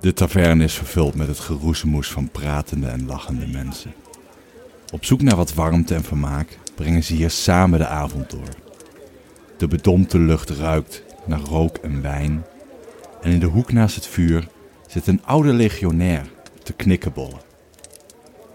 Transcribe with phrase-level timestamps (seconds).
[0.00, 3.94] De taverne is vervuld met het geroezemoes van pratende en lachende mensen.
[4.92, 8.48] Op zoek naar wat warmte en vermaak brengen ze hier samen de avond door.
[9.56, 12.44] De bedompte lucht ruikt naar rook en wijn.
[13.22, 14.48] En in de hoek naast het vuur
[14.86, 16.30] zit een oude legionair
[16.62, 17.40] te knikkenbollen.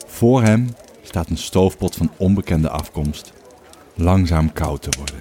[0.07, 3.33] Voor hem staat een stoofpot van onbekende afkomst,
[3.95, 5.19] langzaam koud te worden.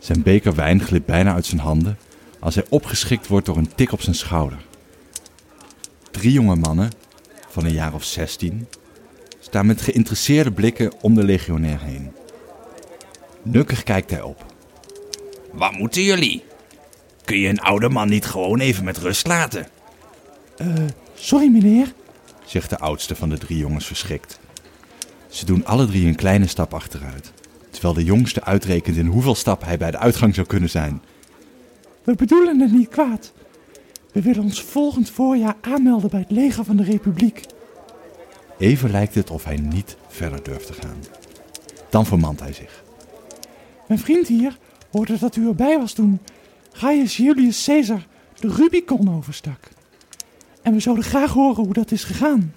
[0.00, 1.98] Zijn beker wijn glipt bijna uit zijn handen
[2.46, 4.58] als hij opgeschikt wordt door een tik op zijn schouder.
[6.10, 6.90] Drie jonge mannen,
[7.48, 8.68] van een jaar of zestien,
[9.40, 12.12] staan met geïnteresseerde blikken om de legionair heen.
[13.42, 14.44] Nukkig kijkt hij op.
[15.52, 16.44] Wat moeten jullie?
[17.24, 19.66] Kun je een oude man niet gewoon even met rust laten?
[20.56, 20.68] Eh,
[21.14, 21.92] sorry meneer.
[22.44, 24.38] zegt de oudste van de drie jongens verschrikt.
[25.28, 27.32] Ze doen alle drie een kleine stap achteruit,
[27.70, 31.02] terwijl de jongste uitrekent in hoeveel stappen hij bij de uitgang zou kunnen zijn.
[32.06, 33.32] We bedoelen het niet kwaad.
[34.12, 37.40] We willen ons volgend voorjaar aanmelden bij het leger van de Republiek.
[38.58, 40.96] Even lijkt het of hij niet verder durft te gaan.
[41.90, 42.84] Dan vermant hij zich.
[43.88, 44.58] Mijn vriend hier
[44.90, 46.20] hoorde dat u erbij was toen
[46.72, 48.06] Gaius Julius Caesar
[48.40, 49.68] de Rubicon overstak.
[50.62, 52.54] En we zouden graag horen hoe dat is gegaan.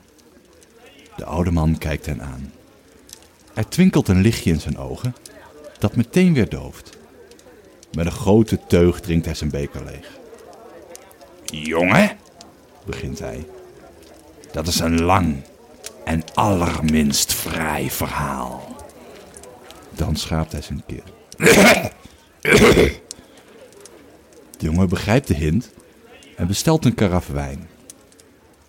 [1.15, 2.51] De oude man kijkt hen aan.
[3.53, 5.15] Er twinkelt een lichtje in zijn ogen,
[5.79, 6.98] dat meteen weer dooft.
[7.91, 10.17] Met een grote teug drinkt hij zijn beker leeg.
[11.45, 12.17] Jongen,
[12.85, 13.47] Begint hij.
[14.51, 15.35] dat is een lang
[16.05, 18.75] en allerminst vrij verhaal.
[19.95, 21.03] Dan schaapt hij zijn keel.
[24.57, 25.69] De jongen begrijpt de hint
[26.35, 27.67] en bestelt een karaf wijn.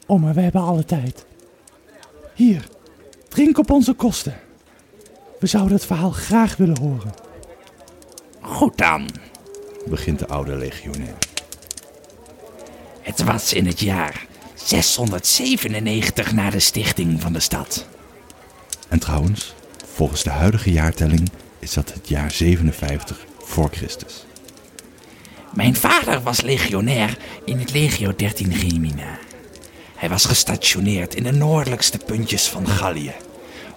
[0.07, 1.25] Oh, maar we hebben alle tijd.
[2.35, 2.69] Hier,
[3.29, 4.35] drink op onze kosten.
[5.39, 7.15] We zouden het verhaal graag willen horen.
[8.51, 9.09] Goed dan.
[9.87, 11.19] Begint de oude legionair.
[13.01, 17.87] Het was in het jaar 697 na de stichting van de stad.
[18.89, 19.55] En trouwens,
[19.95, 24.25] volgens de huidige jaartelling is dat het jaar 57 voor Christus.
[25.55, 29.19] Mijn vader was legionair in het legio 13 Gemina.
[29.95, 33.13] Hij was gestationeerd in de noordelijkste puntjes van Gallië,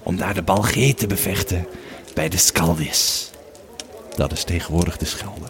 [0.03, 1.67] om daar de Balgee te bevechten
[2.13, 3.32] bij de Scaldis.
[4.15, 5.47] Dat is tegenwoordig de Schelde.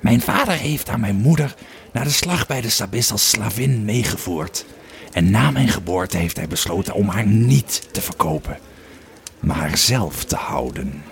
[0.00, 1.54] Mijn vader heeft aan mijn moeder
[1.92, 4.64] naar de slag bij de Sabis als slavin meegevoerd.
[5.12, 8.58] En na mijn geboorte heeft hij besloten om haar niet te verkopen,
[9.40, 11.02] maar haar zelf te houden.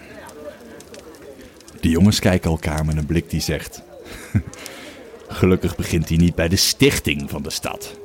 [1.81, 3.83] De jongens kijken elkaar met een blik die zegt:
[5.28, 7.99] Gelukkig begint hij niet bij de stichting van de stad.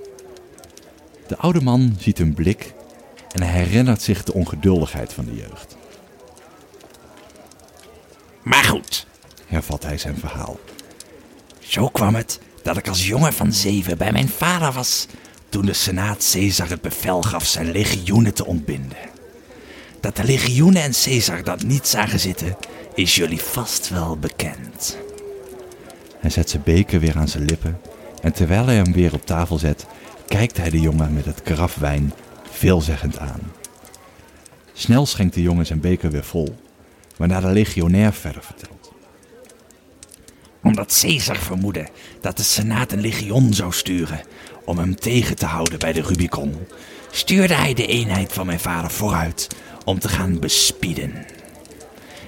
[1.28, 2.73] De oude man ziet hun blik
[3.31, 5.78] en hij herinnert zich de ongeduldigheid van de jeugd.
[8.44, 9.06] Maar goed,
[9.47, 10.59] Hervat hij zijn verhaal.
[11.59, 15.07] zo kwam het dat ik als jongen van zeven bij mijn vader was
[15.50, 18.97] toen de Senaat Caesar het bevel gaf zijn legioenen te ontbinden.
[20.00, 22.57] Dat de legioenen en Caesar dat niet zagen zitten,
[22.96, 24.97] is jullie vast wel bekend.
[26.19, 27.79] Hij zet zijn beker weer aan zijn lippen
[28.22, 29.85] en terwijl hij hem weer op tafel zet,
[30.28, 32.13] kijkt hij de jongen met het karaf wijn
[32.52, 33.52] veelzeggend aan.
[34.73, 36.56] Snel schenkt de jongen zijn beker weer vol,
[37.17, 38.91] waarna de legionair verder vertelt.
[40.63, 41.88] Omdat Caesar vermoedde
[42.22, 44.22] dat de Senaat een legion zou sturen
[44.66, 46.55] om hem tegen te houden bij de Rubicon,
[47.11, 49.47] stuurde hij de eenheid van mijn vader vooruit
[49.85, 51.25] om te gaan bespieden.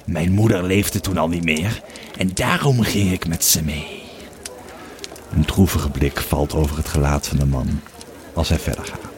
[0.06, 1.82] Mijn moeder leefde toen al niet meer
[2.18, 4.02] en daarom ging ik met ze mee.
[5.32, 7.82] Een droevige blik valt over het gelaat van de man
[8.34, 9.13] als hij verder gaat.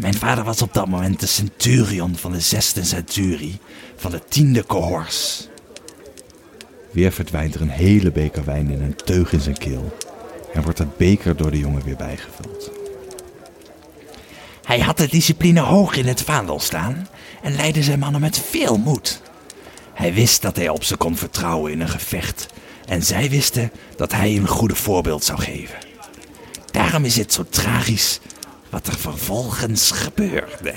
[0.00, 3.58] Mijn vader was op dat moment de centurion van de zesde centurie
[3.96, 5.48] van de tiende cohors.
[6.90, 9.96] Weer verdwijnt er een hele beker wijn in een teug in zijn keel
[10.54, 12.70] en wordt het beker door de jongen weer bijgevuld.
[14.64, 17.08] Hij had de discipline hoog in het vaandel staan
[17.42, 19.20] en leidde zijn mannen met veel moed.
[19.94, 22.46] Hij wist dat hij op ze kon vertrouwen in een gevecht
[22.86, 25.78] en zij wisten dat hij een goede voorbeeld zou geven.
[26.70, 28.20] Daarom is het zo tragisch
[28.70, 30.74] wat er vervolgens gebeurde.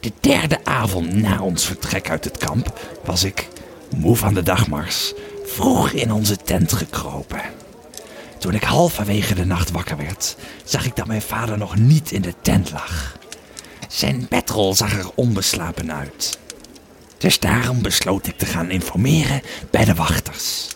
[0.00, 3.48] De derde avond na ons vertrek uit het kamp was ik,
[3.96, 5.12] moe van de dagmars,
[5.44, 7.40] vroeg in onze tent gekropen.
[8.38, 12.22] Toen ik halverwege de nacht wakker werd, zag ik dat mijn vader nog niet in
[12.22, 13.16] de tent lag.
[13.88, 16.38] Zijn bedrol zag er onbeslapen uit.
[17.18, 20.68] Dus daarom besloot ik te gaan informeren bij de wachters.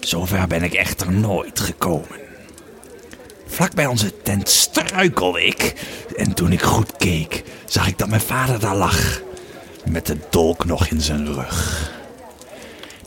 [0.00, 2.27] Zover ben ik echter nooit gekomen.
[3.48, 5.74] Vlak bij onze tent struikelde ik
[6.16, 9.20] en toen ik goed keek, zag ik dat mijn vader daar lag,
[9.84, 11.90] met de dolk nog in zijn rug.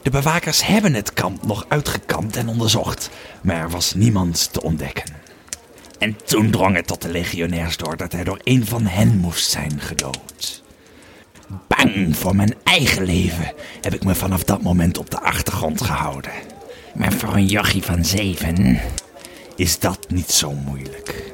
[0.01, 3.09] De bewakers hebben het kamp nog uitgekampt en onderzocht,
[3.41, 5.13] maar er was niemand te ontdekken.
[5.99, 9.49] En toen drong het tot de legionairs door dat hij door een van hen moest
[9.49, 10.63] zijn gedood.
[11.67, 16.31] Bang voor mijn eigen leven heb ik me vanaf dat moment op de achtergrond gehouden.
[16.93, 18.79] Maar voor een jochie van zeven
[19.55, 21.33] is dat niet zo moeilijk.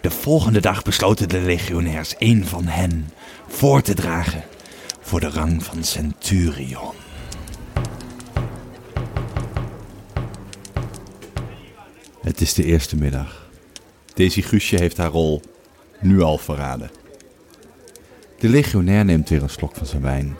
[0.00, 3.10] De volgende dag besloten de legionairs een van hen
[3.48, 4.44] voor te dragen
[5.00, 6.92] voor de rang van centurion.
[12.22, 13.48] Het is de eerste middag.
[14.14, 15.42] Daisy Guusje heeft haar rol
[16.00, 16.90] nu al verraden.
[18.38, 20.36] De legionair neemt weer een slok van zijn wijn.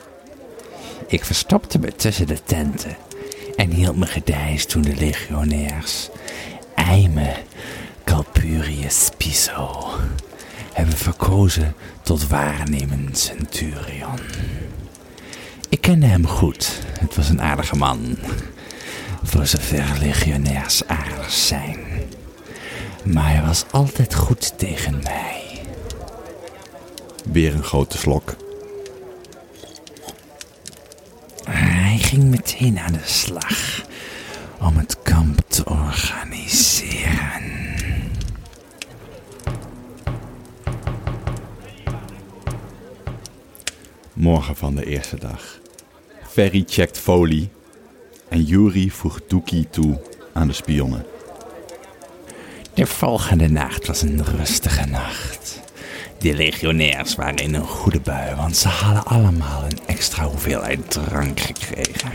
[1.07, 2.97] Ik verstopte me tussen de tenten
[3.57, 6.09] en hield me gedijst toen de legionairs
[6.75, 7.33] Eime
[8.05, 9.91] Calpurius Piso
[10.73, 14.19] hebben verkozen tot waarnemend centurion.
[15.69, 16.81] Ik kende hem goed.
[16.99, 18.17] Het was een aardige man.
[19.23, 21.79] Voor zover legionairs aardig zijn.
[23.05, 25.63] Maar hij was altijd goed tegen mij.
[27.25, 28.37] Weer een grote slok.
[31.45, 33.83] Hij ging meteen aan de slag
[34.61, 37.43] om het kamp te organiseren.
[44.13, 45.59] Morgen van de eerste dag.
[46.29, 47.51] Ferry checkt folie
[48.29, 50.01] en Yuri voegt Doekie toe
[50.33, 51.07] aan de spionnen.
[52.75, 55.64] De volgende nacht was een rustige nacht.
[56.25, 61.41] De legionairs waren in een goede bui, want ze hadden allemaal een extra hoeveelheid drank
[61.41, 62.11] gekregen.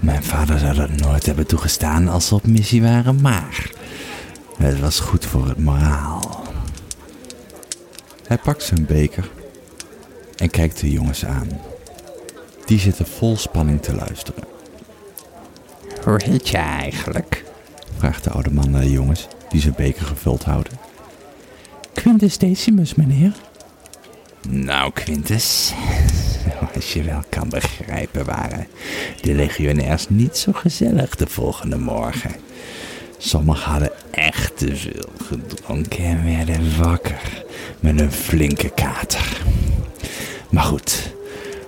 [0.00, 3.70] Mijn vader zou dat nooit hebben toegestaan als ze op missie waren, maar
[4.58, 6.42] het was goed voor het moraal.
[8.26, 9.30] Hij pakt zijn beker
[10.36, 11.48] en kijkt de jongens aan.
[12.64, 14.44] Die zitten vol spanning te luisteren.
[16.04, 17.44] Hoe heet je eigenlijk?
[17.96, 20.91] Vraagt de oude man naar de jongens die zijn beker gevuld houden.
[22.02, 23.32] Quintus Decimus, meneer.
[24.48, 25.72] Nou, Quintus,
[26.60, 28.66] zoals je wel kan begrijpen waren
[29.20, 32.30] de legionairs niet zo gezellig de volgende morgen.
[33.18, 37.44] Sommigen hadden echt te veel gedronken en werden wakker
[37.80, 39.42] met een flinke kater.
[40.50, 41.14] Maar goed,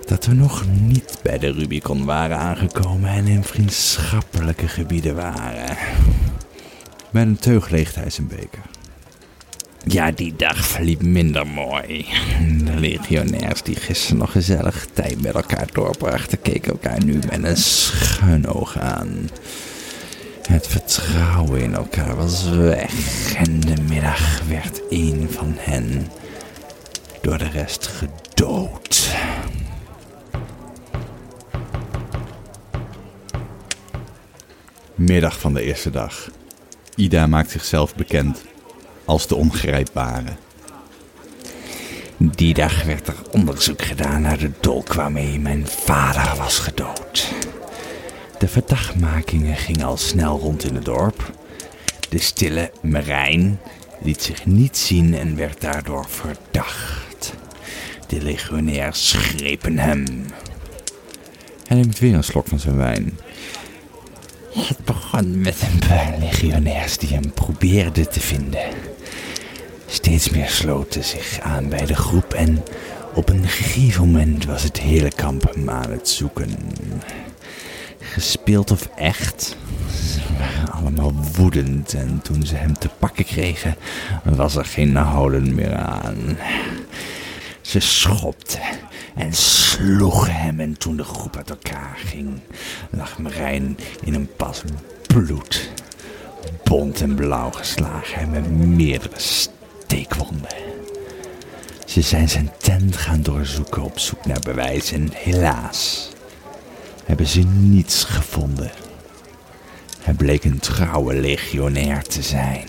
[0.05, 5.77] dat we nog niet bij de Rubicon waren aangekomen en in vriendschappelijke gebieden waren.
[7.09, 8.74] Met een teug leegt hij zijn beker.
[9.87, 12.05] Ja, die dag verliep minder mooi.
[12.63, 17.57] De legionairs die gisteren nog gezellig tijd met elkaar doorbrachten, keken elkaar nu met een
[17.57, 19.29] schuin oog aan.
[20.47, 26.07] Het vertrouwen in elkaar was weg en de middag werd een van hen
[27.21, 29.15] door de rest gedood.
[34.95, 36.29] Middag van de eerste dag.
[36.95, 38.43] Ida maakt zichzelf bekend
[39.05, 40.35] als de ongrijpbare.
[42.17, 47.33] Die dag werd er onderzoek gedaan naar de dolk waarmee mijn vader was gedood.
[48.37, 51.31] De verdachtmakingen gingen al snel rond in het dorp.
[52.09, 53.59] De stille Marijn
[54.01, 57.33] liet zich niet zien en werd daardoor verdacht.
[58.07, 60.05] De legionairs grepen hem.
[61.67, 63.19] Hij neemt weer een slok van zijn wijn.
[64.53, 68.63] Het begon met een paar legionairs die hem probeerden te vinden.
[69.95, 72.63] Steeds meer sloten zich aan bij de groep en
[73.13, 76.49] op een gegeven moment was het hele kamp hem aan het zoeken.
[77.99, 79.57] Gespeeld of echt,
[80.13, 83.75] ze waren allemaal woedend en toen ze hem te pakken kregen,
[84.23, 86.37] was er geen houden meer aan.
[87.61, 88.61] Ze schopten
[89.15, 92.39] en sloegen hem en toen de groep uit elkaar ging,
[92.89, 94.63] lag Marijn in een pas
[95.07, 95.69] bloed.
[96.63, 99.19] Bont en blauw geslagen en met meerdere
[99.85, 100.55] steekwonden.
[101.85, 106.09] Ze zijn zijn tent gaan doorzoeken op zoek naar bewijs en helaas
[107.03, 108.71] hebben ze niets gevonden.
[109.99, 112.67] Hij bleek een trouwe legionair te zijn.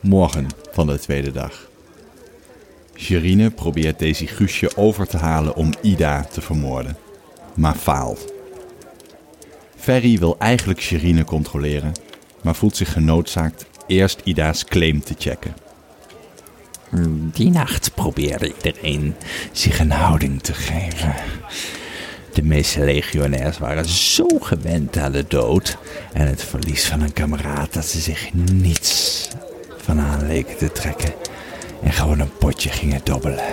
[0.00, 1.68] Morgen van de tweede dag.
[2.94, 6.96] Gerine probeert Daisy Guusje over te halen om Ida te vermoorden,
[7.54, 8.39] maar faalt.
[9.80, 11.92] Ferry wil eigenlijk Gerine controleren,
[12.42, 15.54] maar voelt zich genoodzaakt eerst Ida's claim te checken.
[17.32, 19.14] Die nacht probeerde iedereen
[19.52, 21.14] zich een houding te geven.
[22.32, 25.78] De meeste legionairs waren zo gewend aan de dood
[26.12, 29.28] en het verlies van een kameraad dat ze zich niets
[29.76, 31.12] van aan leken te trekken
[31.82, 33.44] en gewoon een potje gingen dobbelen.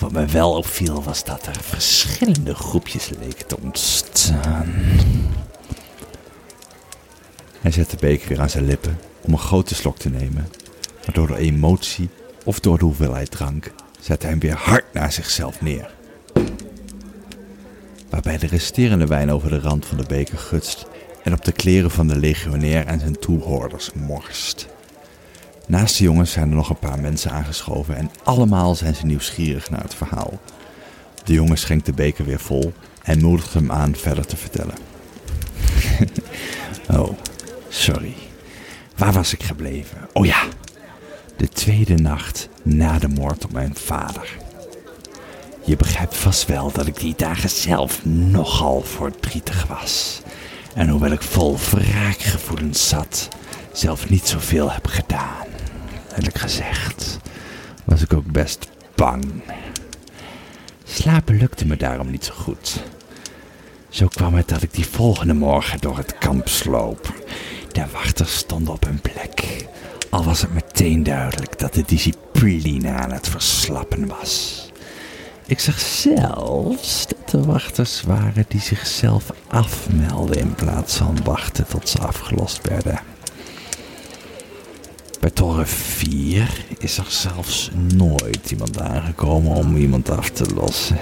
[0.00, 4.72] Wat me wel opviel was dat er verschillende groepjes leken te ontstaan.
[7.60, 10.48] Hij zet de beker weer aan zijn lippen om een grote slok te nemen.
[11.06, 12.08] Maar door de emotie
[12.44, 15.94] of door de hoeveelheid drank zet hij hem weer hard naar zichzelf neer.
[18.10, 20.86] Waarbij de resterende wijn over de rand van de beker gutst
[21.22, 24.68] en op de kleren van de legionair en zijn toehoorders morst.
[25.70, 29.70] Naast de jongens zijn er nog een paar mensen aangeschoven en allemaal zijn ze nieuwsgierig
[29.70, 30.40] naar het verhaal.
[31.24, 32.72] De jongen schenkt de beker weer vol
[33.02, 34.74] en moedigt hem aan verder te vertellen.
[36.98, 37.08] oh,
[37.68, 38.14] sorry.
[38.96, 39.98] Waar was ik gebleven?
[40.12, 40.42] Oh ja,
[41.36, 44.36] de tweede nacht na de moord op mijn vader.
[45.64, 50.20] Je begrijpt vast wel dat ik die dagen zelf nogal verdrietig was.
[50.74, 53.28] En hoewel ik vol wraakgevoelens zat,
[53.72, 55.48] zelf niet zoveel heb gedaan.
[56.16, 57.18] Eerlijk gezegd
[57.84, 59.24] was ik ook best bang.
[60.84, 62.82] Slapen lukte me daarom niet zo goed.
[63.88, 67.14] Zo kwam het dat ik die volgende morgen door het kamp sloop.
[67.72, 69.66] De wachters stonden op hun plek.
[70.10, 74.64] Al was het meteen duidelijk dat de discipline aan het verslappen was.
[75.46, 81.88] Ik zag zelfs dat er wachters waren die zichzelf afmelden in plaats van wachten tot
[81.88, 83.00] ze afgelost werden.
[85.20, 90.98] Bij toren 4 is er zelfs nooit iemand aangekomen om iemand af te lossen.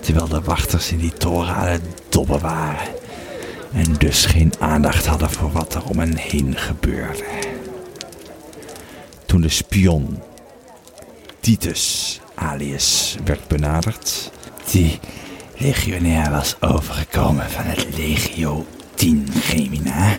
[0.00, 2.88] Terwijl de wachters in die toren aan het waren.
[3.72, 7.24] En dus geen aandacht hadden voor wat er om hen heen gebeurde.
[9.26, 10.22] Toen de spion
[11.40, 14.30] Titus alias werd benaderd.
[14.70, 14.98] Die
[15.56, 20.18] legionair was overgekomen van het legio 10 Gemina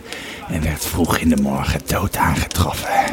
[0.50, 3.04] en werd vroeg in de morgen dood aangetroffen.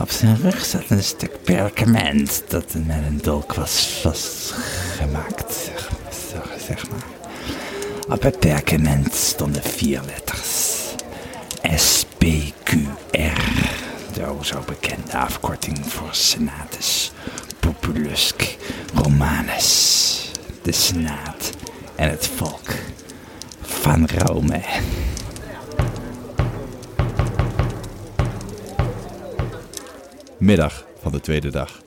[0.00, 5.70] Op zijn rug zat een stuk perkament dat met een dolk was vastgemaakt,
[6.66, 7.04] zeg maar.
[8.08, 10.72] Op het perkament stonden vier letters.
[11.62, 12.78] SPQR,
[14.12, 17.12] de zo bekende afkorting voor Senatus
[17.60, 18.46] Populusque
[18.94, 20.30] Romanus,
[20.62, 21.50] de Senaat
[21.94, 22.70] en het volk
[23.62, 24.62] van Rome.
[30.44, 31.82] Middag van de tweede dag.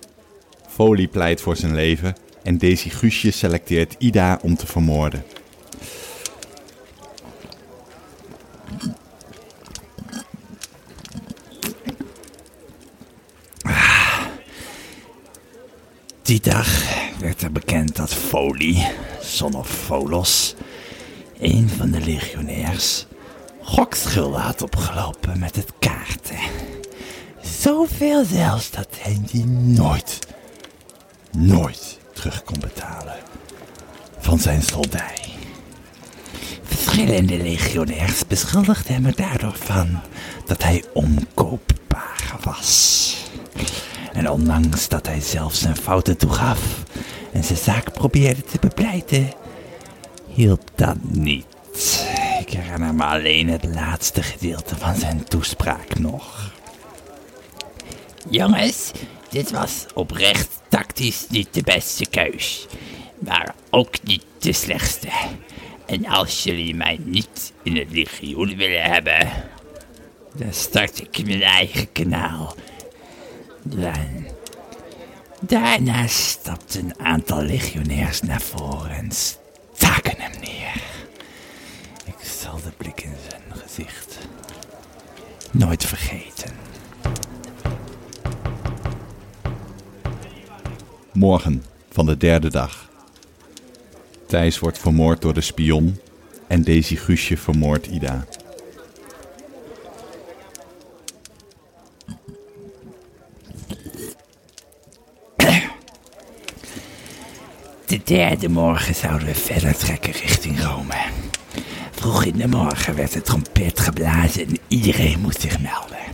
[0.68, 5.24] Folie pleit voor zijn leven en Daisy Guusje selecteert Ida om te vermoorden.
[16.22, 16.84] Die dag
[17.20, 18.88] werd er bekend dat Folie,
[19.22, 20.56] son of Folos,
[21.40, 23.06] een van de legionairs,
[23.62, 26.40] gokschulden had opgelopen met het kaarten.
[27.60, 28.88] Zoveel zelfs dat
[29.32, 30.20] die nooit,
[31.32, 33.16] nooit terug kon betalen
[34.20, 35.20] van zijn soldij.
[36.64, 40.00] Verschillende legionairs beschuldigden hem er daardoor van
[40.46, 43.16] dat hij omkoopbaar was.
[44.14, 46.84] En ondanks dat hij zelf zijn fouten toegaf
[47.32, 49.32] en zijn zaak probeerde te bepleiten,
[50.28, 51.46] hielp dat niet.
[52.40, 56.56] Ik herinner me alleen het laatste gedeelte van zijn toespraak nog.
[58.30, 58.92] Jongens,
[59.30, 62.68] dit was oprecht tactisch niet de beste keus,
[63.20, 65.10] maar ook niet de slechtste.
[65.86, 69.30] En als jullie mij niet in het legioen willen hebben,
[70.34, 72.56] dan start ik mijn eigen kanaal.
[75.40, 80.82] Daarna stapte een aantal legionairs naar voren en staken hem neer.
[82.06, 84.18] Ik zal de blik in zijn gezicht
[85.52, 86.67] nooit vergeten.
[91.18, 92.90] Morgen van de derde dag.
[94.28, 96.00] Thijs wordt vermoord door de spion
[96.48, 98.26] en Daisy Guusje vermoordt Ida.
[107.86, 111.06] De derde morgen zouden we verder trekken richting Rome.
[111.92, 116.07] Vroeg in de morgen werd de trompet geblazen en iedereen moest zich melden.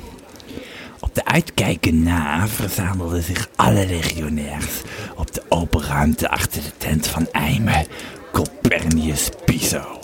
[1.13, 4.81] Op de uitkijken na verzamelden zich alle legionairs
[5.15, 7.85] op de open ruimte achter de tent van Eime,
[8.31, 9.99] Copernicus Piso.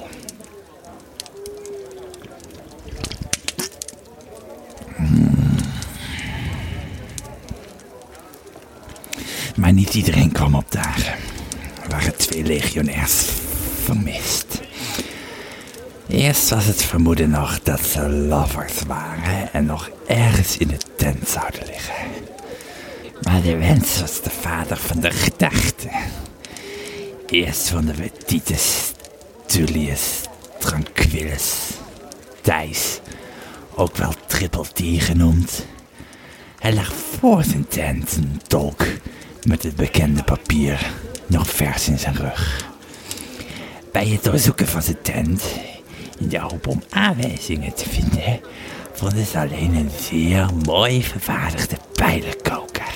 [9.56, 11.14] Maar niet iedereen kwam opdagen.
[11.84, 13.26] Er waren twee legionairs
[13.84, 14.69] vermist.
[16.10, 21.30] Eerst was het vermoeden nog dat ze lovers waren en nog ergens in de tent
[21.30, 21.94] zouden liggen.
[23.22, 25.90] Maar de wens was de vader van de gedachte.
[27.26, 28.92] Eerst vonden we Titus,
[29.46, 30.22] Tullius,
[30.60, 31.54] Tranquillus,
[32.42, 33.00] Thijs,
[33.76, 35.66] ook wel Triple T genoemd.
[36.60, 38.86] Hij lag voor zijn tent, een dolk
[39.44, 40.92] met het bekende papier
[41.28, 42.68] nog vers in zijn rug.
[43.92, 45.44] Bij het doorzoeken van zijn tent,
[46.20, 48.40] in de hoop om aanwijzingen te vinden,
[48.94, 52.94] vonden ze alleen een zeer mooi vervaardigde pijlenkoker.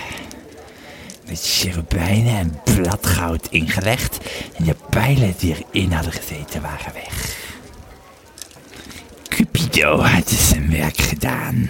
[1.28, 4.18] Met cherubijnen en bladgoud ingelegd
[4.58, 7.38] en de pijlen die erin hadden gezeten waren weg.
[9.28, 11.70] Cupido had zijn werk gedaan.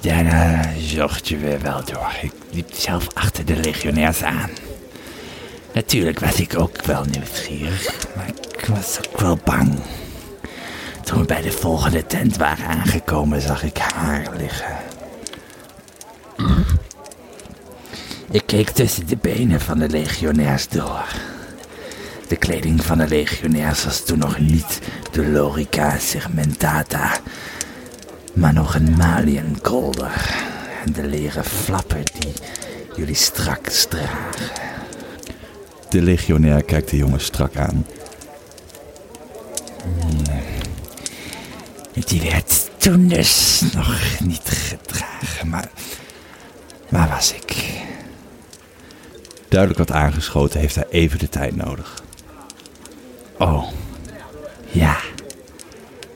[0.00, 2.12] Daarna zochten we wel door.
[2.22, 4.50] Ik liep zelf achter de legionairs aan.
[5.74, 9.78] Natuurlijk was ik ook wel nieuwsgierig, maar ik was ook wel bang.
[11.04, 14.76] Toen we bij de volgende tent waren aangekomen, zag ik haar liggen.
[18.30, 21.04] Ik keek tussen de benen van de legionairs door.
[22.28, 24.78] De kleding van de legionairs was toen nog niet
[25.12, 27.12] de lorica segmentata,
[28.32, 30.34] maar nog een malian kolder
[30.84, 32.32] en de leren flappen die
[32.96, 34.79] jullie straks dragen.
[35.90, 37.86] De legionair kijkt de jongen strak aan.
[41.92, 45.70] Die werd toen dus nog niet gedragen, maar
[46.88, 47.80] waar was ik?
[49.48, 52.02] Duidelijk wat aangeschoten heeft hij even de tijd nodig.
[53.38, 53.68] Oh,
[54.70, 54.96] ja,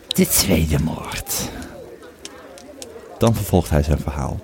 [0.09, 1.51] de tweede moord.
[3.19, 4.41] Dan vervolgt hij zijn verhaal.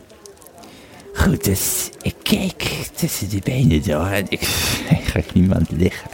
[1.15, 4.49] Goed, dus ik keek tussen de benen door en ik
[5.13, 6.11] zag niemand liggen.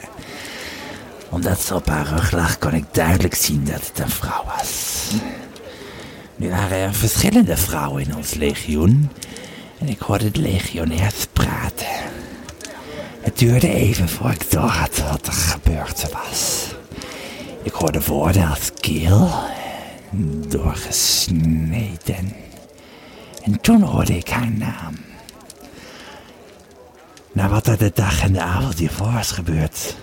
[1.29, 5.11] Omdat ze op haar rug lag, kon ik duidelijk zien dat het een vrouw was.
[6.37, 9.11] Nu waren er verschillende vrouwen in ons legioen
[9.79, 11.87] en ik hoorde de legionairs praten.
[13.21, 16.67] Het duurde even voor ik doorhad wat er gebeurd was.
[17.63, 19.31] Ik hoorde woorden als keel,
[20.49, 22.33] doorgesneden.
[23.43, 24.95] En toen hoorde ik haar naam.
[27.37, 29.97] Na wat er de dag en de avond hiervoor was gebeurd,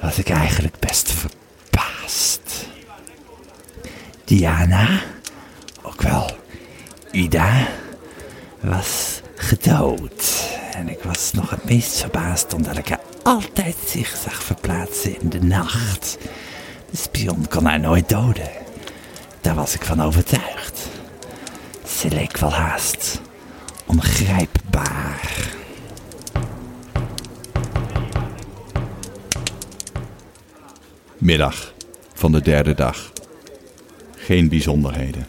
[0.00, 2.66] was ik eigenlijk best verbaasd.
[4.24, 4.88] Diana,
[5.82, 6.30] ook wel
[7.10, 7.68] Ida,
[8.60, 10.48] was gedood.
[10.72, 15.28] En ik was nog het meest verbaasd omdat ik haar altijd zich zag verplaatsen in
[15.28, 16.18] de nacht.
[16.90, 18.50] De spion kon haar nooit doden.
[19.40, 20.80] Daar was ik van overtuigd.
[21.98, 23.20] Ze leek wel haast
[23.86, 25.60] ongrijpbaar.
[31.22, 31.74] Middag
[32.14, 33.12] van de derde dag.
[34.16, 35.26] Geen bijzonderheden.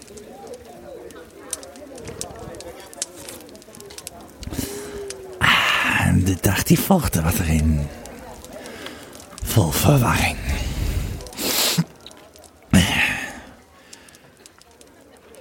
[5.99, 7.79] En de dag die volgde was erin.
[9.43, 10.37] Vol verwarring.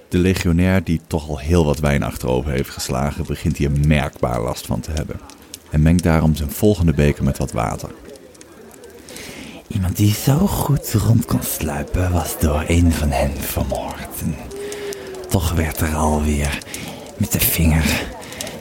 [0.09, 4.65] De legionair, die toch al heel wat wijn achterover heeft geslagen, begint hier merkbaar last
[4.65, 5.19] van te hebben.
[5.69, 7.89] En mengt daarom zijn volgende beker met wat water.
[9.73, 14.23] Iemand die zo goed rond kon sluipen was door een van hen vermoord.
[15.29, 16.59] Toch werd er alweer
[17.17, 18.05] met de vinger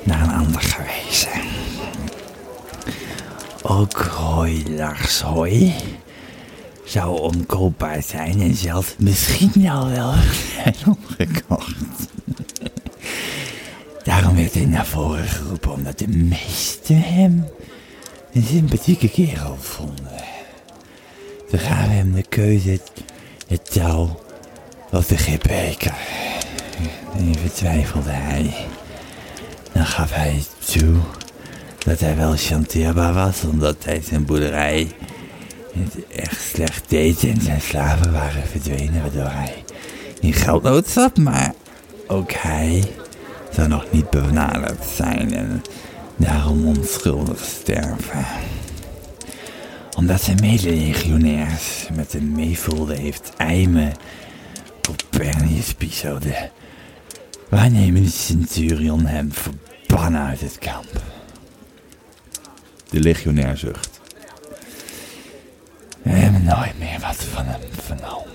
[0.02, 1.40] naar een ander gewezen.
[3.62, 5.74] Ook Roy Lars Hoy
[6.84, 10.12] zou onkoopbaar zijn en zelfs misschien al wel
[10.54, 11.74] zijn omgekocht.
[14.02, 17.46] Daarom werd hij naar voren geroepen omdat de meesten hem
[18.32, 20.31] een sympathieke kerel vonden.
[21.52, 22.80] Ze gaven hem de keuze,
[23.48, 24.20] het touw
[24.90, 25.94] of de gipbeker.
[27.18, 28.54] Even twijfelde hij.
[29.72, 30.96] Dan gaf hij toe
[31.78, 34.90] dat hij wel chanteerbaar was, omdat hij zijn boerderij
[36.16, 39.64] echt slecht deed en zijn slaven waren verdwenen, waardoor hij
[40.20, 41.16] in geldnood zat.
[41.16, 41.54] Maar
[42.06, 42.82] ook hij
[43.50, 45.62] zou nog niet benaderd zijn en
[46.16, 48.26] daarom onschuldig sterven
[49.96, 53.92] omdat zijn medelegionairs met hem meevoelden, heeft Eime
[54.80, 56.48] Copernicus Piso, de
[57.48, 61.02] waarnemende centurion, hem verbannen uit het kamp.
[62.90, 64.00] De legionair zucht.
[66.02, 68.30] We hebben nooit meer wat van hem vernomen.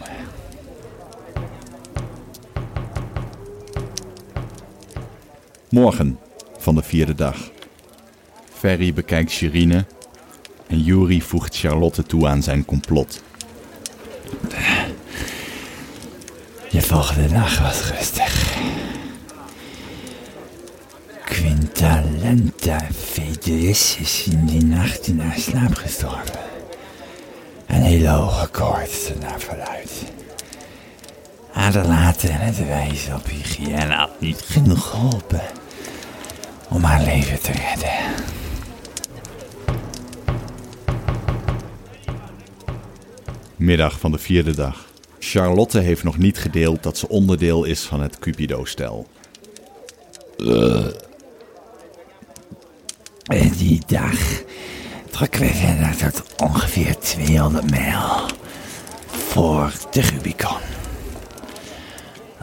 [5.69, 6.19] Morgen
[6.57, 7.37] van de vierde dag.
[8.53, 9.85] Ferry bekijkt Sherine
[10.67, 13.21] en Yuri voegt Charlotte toe aan zijn complot.
[16.69, 18.55] De volgende dag was rustig.
[21.77, 26.39] Atalanta Federis is in die nacht in haar slaap gestorven.
[27.67, 29.91] Een hele hoge koorts naar verluid.
[31.53, 35.41] Aderlaten en het wijzen op hygiëne had niet genoeg geholpen
[36.69, 38.25] om haar leven te redden.
[43.57, 44.85] Middag van de vierde dag.
[45.19, 49.07] Charlotte heeft nog niet gedeeld dat ze onderdeel is van het Cupido-stel.
[53.25, 54.41] En die dag
[55.09, 58.25] trokken we verder tot ongeveer 200 mijl
[59.07, 60.61] voor de Rubicon.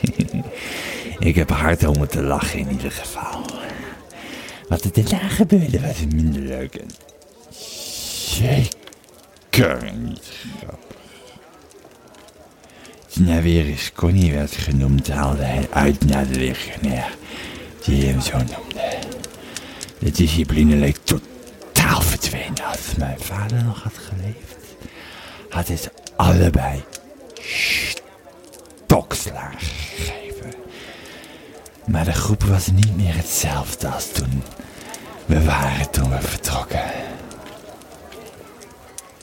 [1.19, 3.62] Ik heb hard om te lachen in ieder geval.
[4.68, 6.88] Wat er daarna gebeurde was minder leuk en
[9.51, 10.96] zeker niet grappig.
[13.09, 17.16] Toen hij weer eens Connie werd genoemd, haalde hij uit naar de legionair
[17.85, 18.98] die hem zo noemde.
[19.98, 22.64] De discipline leek totaal verdwenen.
[22.64, 24.77] Als mijn vader nog had geleefd,
[25.48, 26.85] had ze allebei
[28.87, 30.22] stokslagen.
[31.87, 34.42] Maar de groep was niet meer hetzelfde als toen
[35.27, 36.83] we waren toen we vertrokken.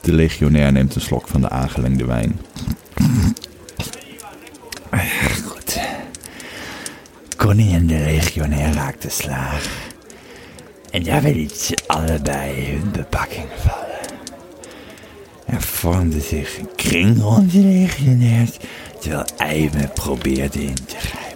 [0.00, 2.40] De legionair neemt een slok van de aangelengde wijn.
[5.44, 5.80] Goed.
[7.36, 9.88] Connie en de legionair raakten slaag.
[10.90, 13.88] En liet ze allebei hun bepakking vallen.
[15.46, 18.56] Er vormde zich een kring rond de legionairs,
[19.00, 21.29] terwijl me probeerde in te grijpen.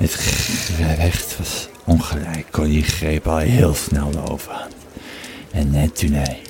[0.00, 2.46] Het gevecht was ongelijk.
[2.50, 4.74] Connie greep al heel snel de overhand.
[5.50, 6.40] En net toen hij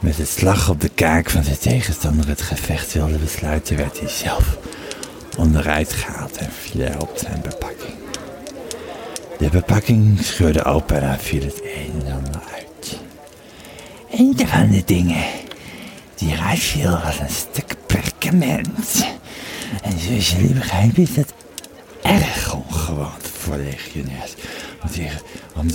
[0.00, 4.08] met een slag op de kaak van zijn tegenstander het gevecht wilde besluiten, werd hij
[4.08, 4.58] zelf
[5.38, 7.94] onderuit gehaald en viel hij op zijn bepakking.
[9.38, 13.00] De bepakking scheurde open en viel het een en ander uit.
[14.10, 15.24] Een van de dingen
[16.14, 19.06] die eruit viel was een stuk perkament.
[19.82, 21.32] En zoals jullie begrijpen is dat
[22.02, 22.54] erg
[23.20, 24.34] voor legionairs.
[24.82, 25.22] Om, zich,
[25.54, 25.66] om,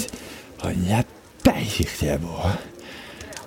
[0.64, 1.06] om dat
[1.42, 2.60] bij zich te hebben hoor.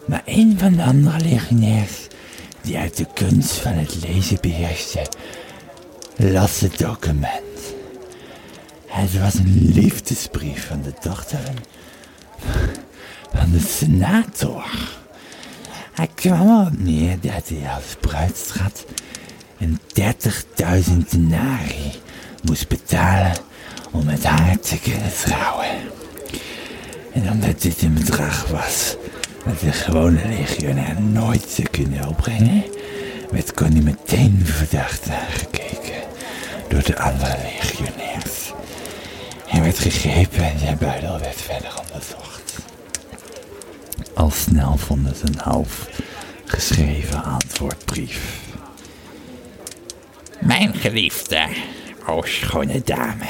[0.06, 2.06] Maar een van de andere legionairs
[2.62, 5.06] die uit de kunst van het lezen beheerste,
[6.16, 7.40] las het document.
[8.86, 11.38] Het was een liefdesbrief van de dochter
[13.32, 14.64] van de senator.
[15.92, 18.84] Hij kwam erop neer dat hij als bruidschat
[19.58, 21.92] een 30.000 denari
[22.42, 23.32] moest betalen
[23.90, 25.66] om met haar te kunnen trouwen.
[27.12, 28.96] En omdat dit een bedrag was
[29.44, 32.64] dat de gewone legionair nooit zou kunnen opbrengen,
[33.30, 36.02] werd Connie meteen verdacht aangekeken
[36.68, 38.52] door de andere legionairs.
[39.46, 42.58] Hij werd gegrepen en zijn buidel werd verder onderzocht.
[44.14, 45.88] Al snel vonden ze een half
[46.44, 48.38] geschreven antwoordbrief.
[50.40, 51.46] Mijn geliefde,
[52.06, 53.26] o schone dame.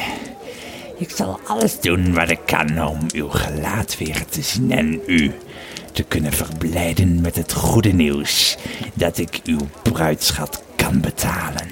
[1.01, 5.33] Ik zal alles doen wat ik kan om uw gelaat weer te zien en u
[5.93, 8.57] te kunnen verblijden met het goede nieuws
[8.95, 11.69] dat ik uw bruidschat kan betalen.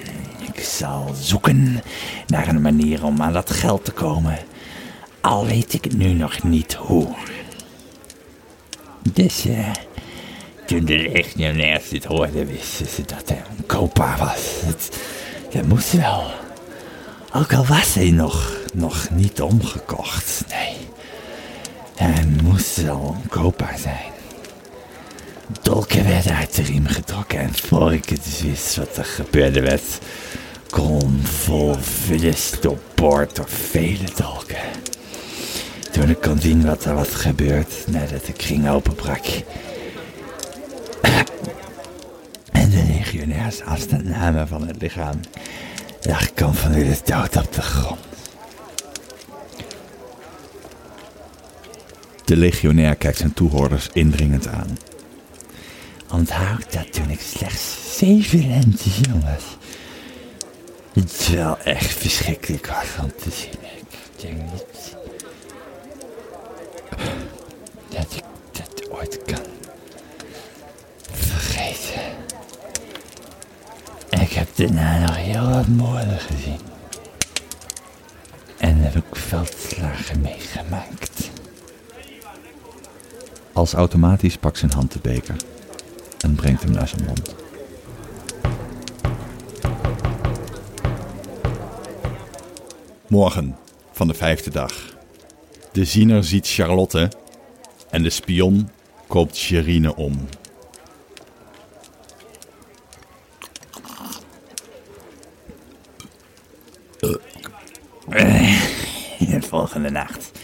[0.53, 1.83] Ik zal zoeken
[2.27, 4.39] naar een manier om aan dat geld te komen,
[5.21, 7.09] al weet ik nu nog niet hoe.
[9.13, 9.71] Dus eh,
[10.67, 14.75] toen de legionairs dit hoorden, wisten ze dat hij een koopbaar was.
[15.53, 16.31] Dat moest wel.
[17.35, 20.77] Ook al was hij nog, nog niet omgekocht, nee.
[21.97, 24.13] Hij moest wel onkoopbaar zijn.
[25.63, 29.99] Dolken werden uit de riem getrokken en voor ik het wist wat er gebeurde werd,
[30.71, 34.63] kon vol vullen stopboord door vele dolken.
[35.93, 39.27] Toen ik kon zien wat er was gebeurd nadat de kring openbrak.
[42.53, 45.21] En de legionairs afstand namen van het lichaam,
[46.03, 48.18] lag Campanulus dood op de grond.
[52.29, 54.79] De legionair kijkt zijn toehoorders indringend aan.
[56.13, 58.75] Onthoud dat toen ik slechts zeven
[59.09, 59.57] jong was.
[60.93, 63.51] Het wel echt verschrikkelijk was om te zien.
[63.77, 64.97] Ik denk niet
[67.89, 69.45] dat ik dat ooit kan
[71.13, 72.03] vergeten.
[74.09, 76.61] Ik heb daarna nog heel wat moorden gezien.
[78.59, 81.28] En heb ik veldslagen meegemaakt.
[83.59, 85.37] Als automatisch pakt zijn hand de beker
[86.21, 87.35] en brengt hem naar zijn mond.
[93.09, 93.57] Morgen
[93.93, 94.73] van de vijfde dag.
[95.73, 97.13] De ziener ziet Charlotte
[97.91, 98.71] en de spion
[99.07, 100.29] koopt Sherine om.
[109.19, 110.38] De volgende nacht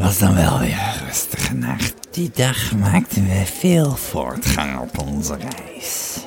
[0.00, 1.94] was dan wel weer rustige nacht.
[2.10, 6.18] Die dag maakten we veel voortgang op onze reis.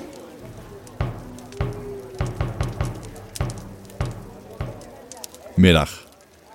[5.56, 6.08] Middag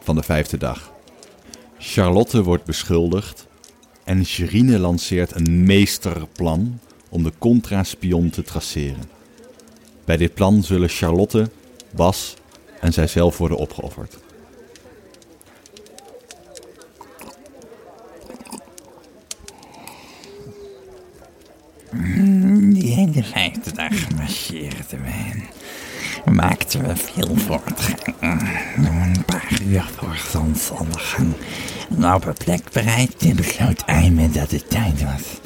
[0.03, 0.93] van de vijfde dag.
[1.79, 3.47] Charlotte wordt beschuldigd
[4.05, 9.11] en Sherine lanceert een meesterplan om de contraspion te traceren.
[10.05, 11.51] Bij dit plan zullen Charlotte,
[11.91, 12.35] Bas
[12.81, 14.19] en zijzelf worden opgeofferd.
[21.91, 25.43] Die hele vijfde dag marcheerden we
[26.25, 28.15] en maakten we veel voortgang.
[28.77, 31.33] Een paar uur voor zonsondergang.
[31.97, 35.41] En op een plek bereikte besloot Eime dat het tijd was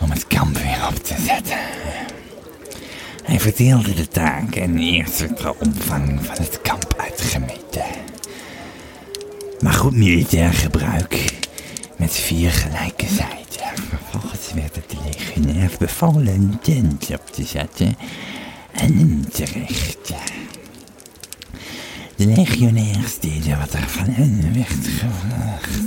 [0.00, 1.58] om het kamp weer op te zetten.
[3.22, 7.84] Hij verdeelde de taak en eerst werd de omvang van het kamp uitgemeten.
[9.60, 11.40] Maar goed militair gebruik
[12.02, 13.84] met vier gelijke zijden.
[13.88, 17.96] Vervolgens werd het de legionairs bevolen een tent op te zetten
[18.72, 20.16] en in te richten.
[22.16, 25.80] De legionairs deden wat er van hen werd gevraagd.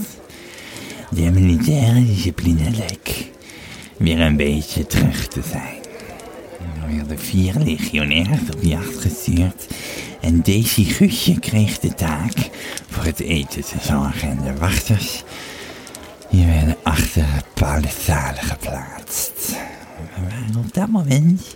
[1.09, 3.29] De militaire discipline leek
[3.97, 5.83] weer een beetje terug te zijn.
[6.81, 9.67] Er werden vier legionairs op jacht gestuurd
[10.21, 12.49] en Daisy Guusje kreeg de taak
[12.89, 15.23] voor het eten te zorgen en de wachters
[16.29, 19.31] die werden achter het palissade geplaatst.
[20.15, 21.55] We waren op dat moment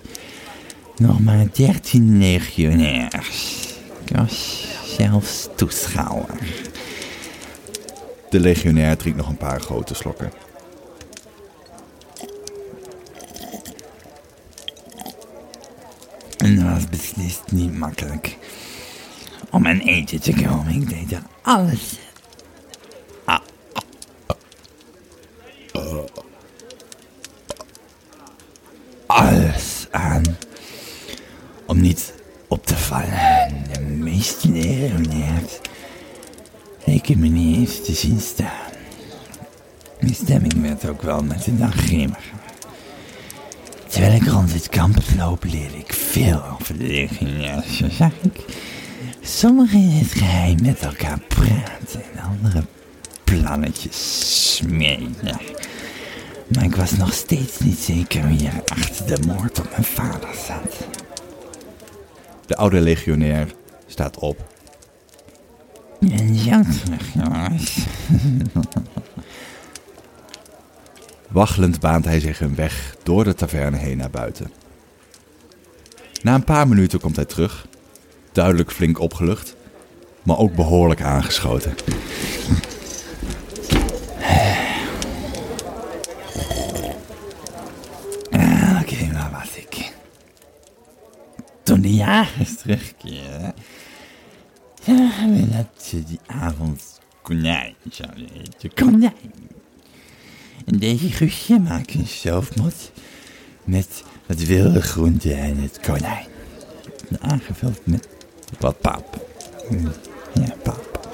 [0.98, 3.68] nog maar dertien legionairs.
[4.06, 4.66] Ik was
[4.98, 6.40] zelfs toeschouwer.
[8.30, 10.32] De legionair drinkt nog een paar grote slokken.
[16.38, 18.38] En dat was beslist niet makkelijk
[19.52, 20.82] om aan eten te komen.
[20.82, 21.98] Ik deed er alles.
[23.28, 23.42] a-
[29.08, 30.38] Alles aan
[31.66, 32.14] om niet
[32.48, 33.54] op te vallen.
[33.74, 35.60] De meeste legionairs
[36.86, 38.72] leken me niet eens te zien staan.
[40.00, 42.34] Mijn stemming werd ook wel met de dag grimmiger.
[43.88, 47.78] Terwijl ik rond het kamp loop, leerde ik veel over de legionairs.
[47.78, 48.46] Zo zag ik
[49.22, 52.64] sommigen in het geheim met elkaar praten en andere
[53.24, 55.16] plannetjes smeden.
[56.48, 60.30] Maar ik was nog steeds niet zeker wie er achter de moord op mijn vader
[60.48, 60.88] zat.
[62.46, 63.54] De oude legionair
[63.88, 64.59] staat op.
[66.00, 66.84] En jongens.
[71.30, 74.52] Waggelend baant hij zich een weg door de taverne heen naar buiten.
[76.22, 77.68] Na een paar minuten komt hij terug,
[78.32, 79.56] duidelijk flink opgelucht,
[80.24, 81.74] maar ook behoorlijk aangeschoten.
[88.32, 89.92] Ah, Oké, waar was ik?
[91.64, 93.54] Toen de jagers terugkeren,
[94.98, 98.74] we dat die avond konijn zouden eten.
[98.74, 99.34] Konijn.
[100.66, 102.92] En deze Guusje maakte een soofmot
[103.64, 106.28] met wat wilde groenten en het konijn.
[107.20, 108.08] Aangevuld met
[108.60, 109.28] wat pap.
[110.34, 111.10] Ja, pap.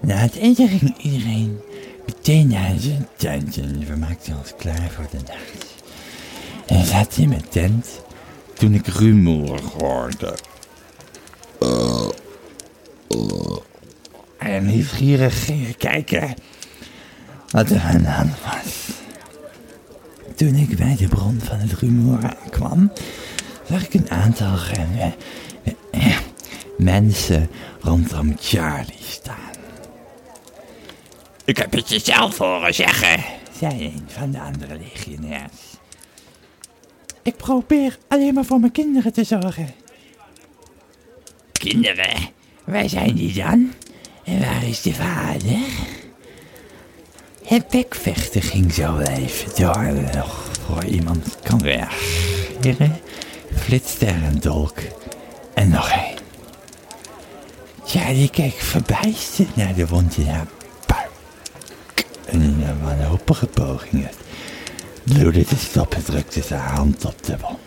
[0.00, 1.60] Na het eten ging iedereen
[2.06, 5.74] meteen naar zijn tent en we maakten ons klaar voor de nacht.
[6.66, 7.86] En zat in mijn tent
[8.54, 10.34] toen ik rumoer hoorde.
[14.54, 16.34] En nieuwsgierig ging ik kijken
[17.50, 18.88] wat er aan de hand was.
[20.36, 22.92] Toen ik bij de bron van het rumoer kwam,
[23.68, 25.04] zag ik een aantal eh,
[25.90, 26.18] eh,
[26.78, 29.52] mensen rondom Charlie staan.
[31.44, 33.24] Ik heb het je zelf horen zeggen,
[33.60, 35.78] zei een van de andere legionairs.
[37.22, 39.68] Ik probeer alleen maar voor mijn kinderen te zorgen.
[41.52, 42.30] Kinderen,
[42.64, 43.72] waar zijn die dan?
[44.24, 45.58] En waar is de vader?
[47.44, 49.92] Het bekvechten ging zo even door.
[50.14, 53.00] Nog voor iemand kan reageren,
[53.56, 54.78] flitste er een dolk.
[55.54, 56.18] En nog één.
[57.84, 60.46] Charlie keek verbijsterd naar de wond in haar
[60.86, 62.06] buik.
[62.24, 64.16] En in een wanhopige poging het
[65.02, 67.60] bloeden te stoppen drukte haar hand op de wond.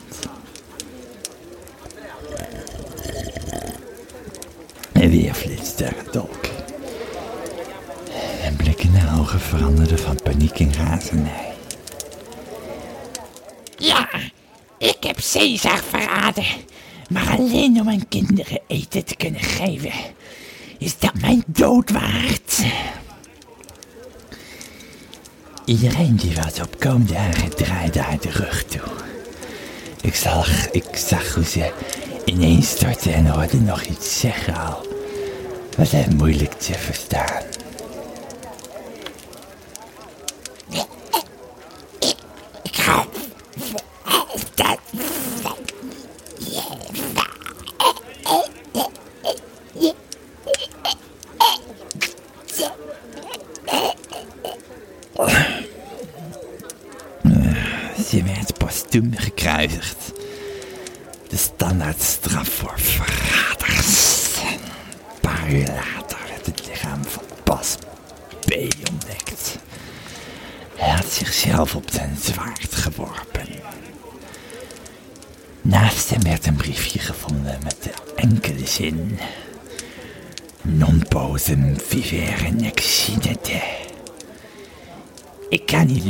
[4.91, 6.46] En weer flitste er een dolk.
[8.57, 11.53] En blik in haar ogen veranderde van paniek in razernij.
[13.77, 14.09] Ja,
[14.77, 16.45] ik heb Caesar verraden.
[17.09, 19.91] Maar alleen om mijn kinderen eten te kunnen geven.
[20.77, 22.63] Is dat mijn dood waard?
[25.65, 28.91] Iedereen die wat opkomende dagen draaide haar de rug toe.
[30.01, 31.71] Ik zag, ik zag hoe ze
[32.25, 34.87] ineens stortte en hoorde nog iets zeggen al.
[35.77, 37.56] Was het moeilijk te verstaan.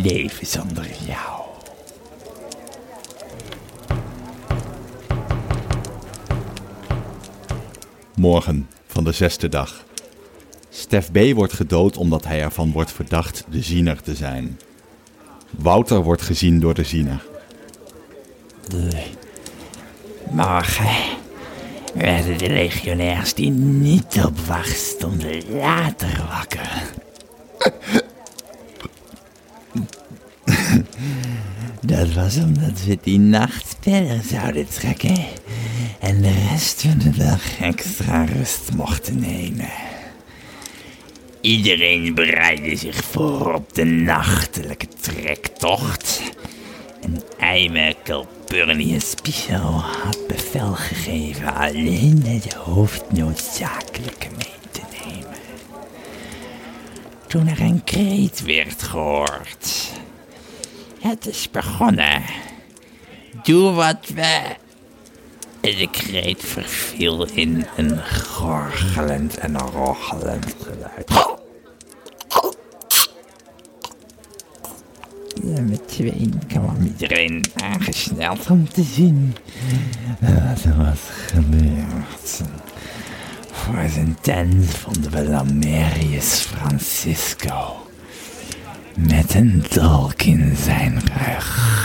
[0.02, 1.42] Leven zonder jou.
[8.16, 9.86] Morgen van de zesde dag.
[10.70, 11.18] Stef B.
[11.34, 14.60] wordt gedood omdat hij ervan wordt verdacht de ziener te zijn.
[15.50, 17.26] Wouter wordt gezien door de ziener.
[20.30, 20.96] Morgen
[21.94, 26.84] werden de legionairs die niet op wacht stonden later wakker.
[31.98, 35.26] Dat was omdat we die nacht verder zouden trekken
[36.00, 39.70] en de rest van de dag extra rust mochten nemen.
[41.42, 46.22] Iedereen bereidde zich voor op de nachtelijke trektocht.
[47.02, 55.38] En Eime Calpurnius Piso had bevel gegeven alleen het hoofdnoodzakelijke mee te nemen.
[57.28, 59.96] Toen er een kreet werd gehoord.
[61.00, 62.22] Het is begonnen.
[63.44, 64.56] Doe wat we...
[65.62, 71.36] De kreet verviel in een gorgelend en rochelend geluid.
[75.44, 79.36] Ja, met tweeën kwam iedereen aangesneld om te zien
[80.20, 82.42] wat er was gebeurd.
[83.52, 87.87] Voor zijn tent vonden we Lamerius Francisco
[88.98, 91.76] met een dolk in zijn rug.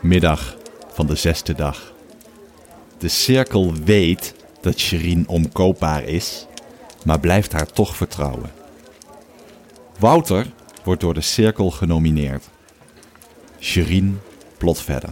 [0.00, 0.56] Middag
[0.92, 1.92] van de zesde dag.
[2.98, 6.46] De cirkel weet dat Sherine omkoopbaar is,
[7.04, 8.50] maar blijft haar toch vertrouwen.
[9.98, 10.46] Wouter
[10.84, 12.48] wordt door de cirkel genomineerd.
[13.60, 14.12] Sherine
[14.58, 15.10] plot verder.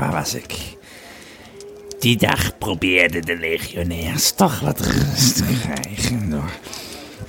[0.00, 0.76] Waar was ik?
[1.98, 6.50] Die dag probeerden de legionairs toch wat rust te krijgen door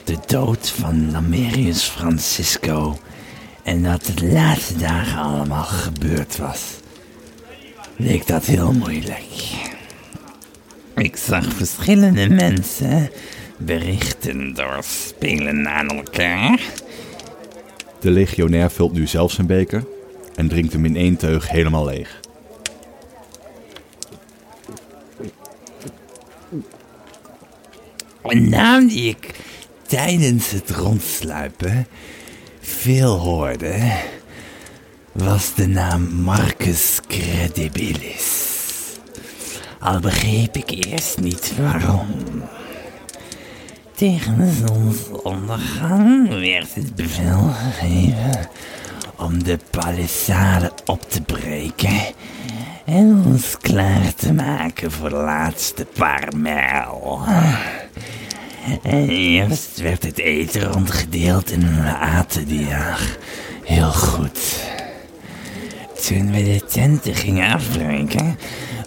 [0.04, 3.00] de dood van Lamerius Francisco
[3.64, 6.62] en dat de laatste dagen allemaal gebeurd was.
[7.96, 9.26] Leek dat heel moeilijk.
[10.96, 13.10] Ik zag verschillende mensen
[13.58, 16.60] berichten doorspelen aan elkaar.
[18.00, 19.86] De legionair vult nu zelf zijn beker
[20.36, 22.22] en drinkt hem in één teug helemaal leeg.
[28.24, 29.40] Een naam die ik
[29.88, 31.88] tijdens het rondsluipen
[32.62, 33.92] veel hoorde,
[35.12, 38.52] was de naam Marcus Credibilis.
[39.80, 42.08] Al begreep ik eerst niet waarom.
[43.96, 48.50] Tegen zonsondergang werd het bevel gegeven
[49.18, 52.02] om de palissade op te breken
[52.86, 57.22] en ons klaar te maken voor de laatste paar mijl.
[58.84, 63.18] En eerst werd het eten rondgedeeld en we aten die dag
[63.64, 64.62] heel goed.
[66.06, 68.38] Toen we de tenten gingen afbreken,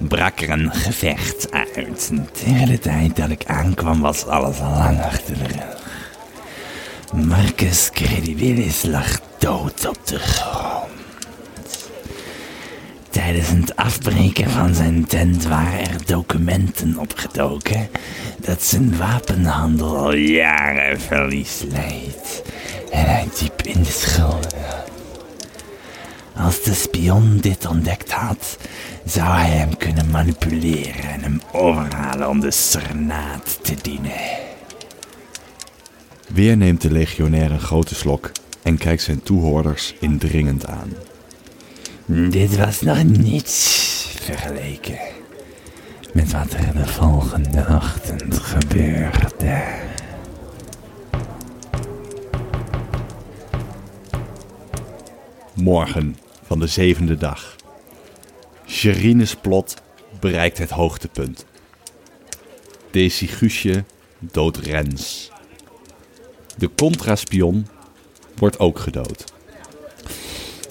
[0.08, 2.08] brak er een gevecht uit.
[2.10, 5.84] En tegen de tijd dat ik aankwam was alles al lang achter de rug.
[7.26, 10.95] Marcus Credibilis lag dood op de grond.
[13.16, 17.88] Tijdens het afbreken van zijn tent waren er documenten opgedoken
[18.40, 22.42] dat zijn wapenhandel al jaren verlies leed
[22.90, 24.84] en hij diep in de schulden.
[26.34, 28.58] Als de spion dit ontdekt had,
[29.04, 34.20] zou hij hem kunnen manipuleren en hem overhalen om de sernaat te dienen.
[36.28, 38.30] Weer neemt de legionair een grote slok
[38.62, 40.92] en kijkt zijn toehoorders indringend aan.
[42.08, 44.98] Dit was nog niets vergeleken
[46.12, 49.64] met wat er de volgende ochtend gebeurde.
[55.54, 57.56] Morgen van de zevende dag.
[58.66, 59.74] Sherines plot
[60.20, 61.46] bereikt het hoogtepunt.
[62.90, 63.84] Desi Guusje
[64.18, 65.30] doodt Rens.
[66.56, 67.66] De contraspion
[68.36, 69.35] wordt ook gedood.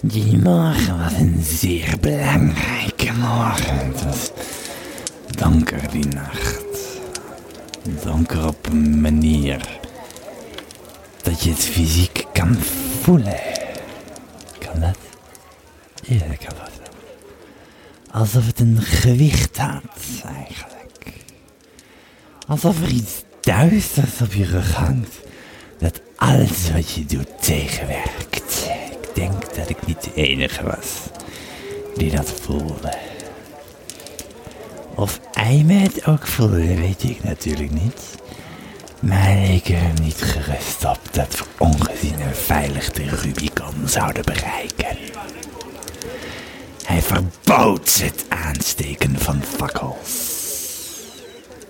[0.07, 3.93] Die morgen was een zeer belangrijke morgen.
[3.93, 4.31] Was
[5.37, 6.63] donker die nacht.
[8.03, 9.79] Donker op een manier
[11.21, 12.55] dat je het fysiek kan
[13.01, 13.39] voelen.
[14.59, 14.97] Kan dat?
[16.01, 16.71] Ja, kan dat.
[18.11, 19.83] Alsof het een gewicht had,
[20.25, 21.13] eigenlijk.
[22.47, 25.19] Alsof er iets duisters op je rug hangt.
[25.77, 28.73] Dat alles wat je doet tegenwerkt.
[29.15, 30.87] Denk dat ik niet de enige was
[31.95, 32.93] die dat voelde.
[34.95, 38.01] Of Eime het ook voelde, weet ik natuurlijk niet.
[38.99, 44.97] Maar ik er niet gerust op dat we ongezien en veilig de Rubicon zouden bereiken.
[46.85, 50.43] Hij verbood het aansteken van fakkels.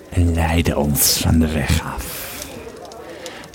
[0.09, 2.24] En leidde ons van de weg af.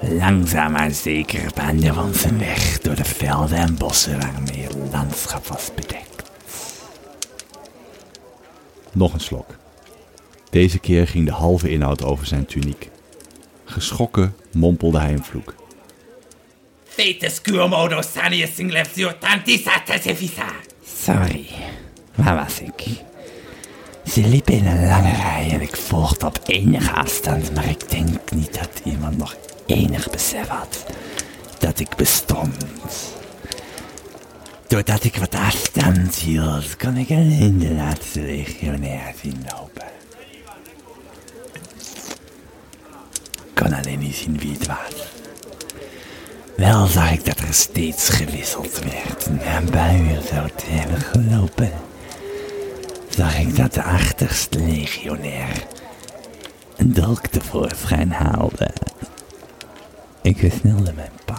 [0.02, 4.76] Langzaam maar zeker baanden we ons een weg door de velden en bossen waarmee het
[4.92, 6.30] landschap was bedekt.
[8.92, 9.56] Nog een slok.
[10.50, 12.90] Deze keer ging de halve inhoud over zijn tuniek.
[13.64, 15.54] Geschrokken mompelde hij een vloek.
[16.84, 20.46] Fetes cuomodo sanius singlepsio tantisa tesefisa.
[20.96, 21.46] Sorry,
[22.14, 22.84] waar was ik?
[24.04, 28.30] Ze liepen in een lange rij en ik volgde op enige afstand, maar ik denk
[28.30, 29.36] niet dat iemand nog
[29.74, 30.84] enig besef had
[31.58, 32.56] dat ik bestond.
[34.66, 39.88] Doordat ik wat afstand hield, kon ik alleen de laatste legionair zien lopen.
[43.54, 45.08] kon alleen niet zien wie het was.
[46.56, 49.28] Wel zag ik dat er steeds gewisseld werd.
[49.30, 51.72] Na uur zou het hebben gelopen.
[53.08, 55.64] Zag ik dat de achterste legionair
[56.76, 58.70] een dolk tevoorschijn haalde.
[60.22, 61.38] Ik versnelde mijn pas.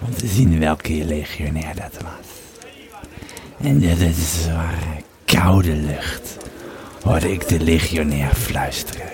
[0.00, 2.26] Om te zien welke legionair dat was.
[3.58, 6.36] En in de zware, koude lucht
[7.02, 9.08] hoorde ik de legionair fluisteren.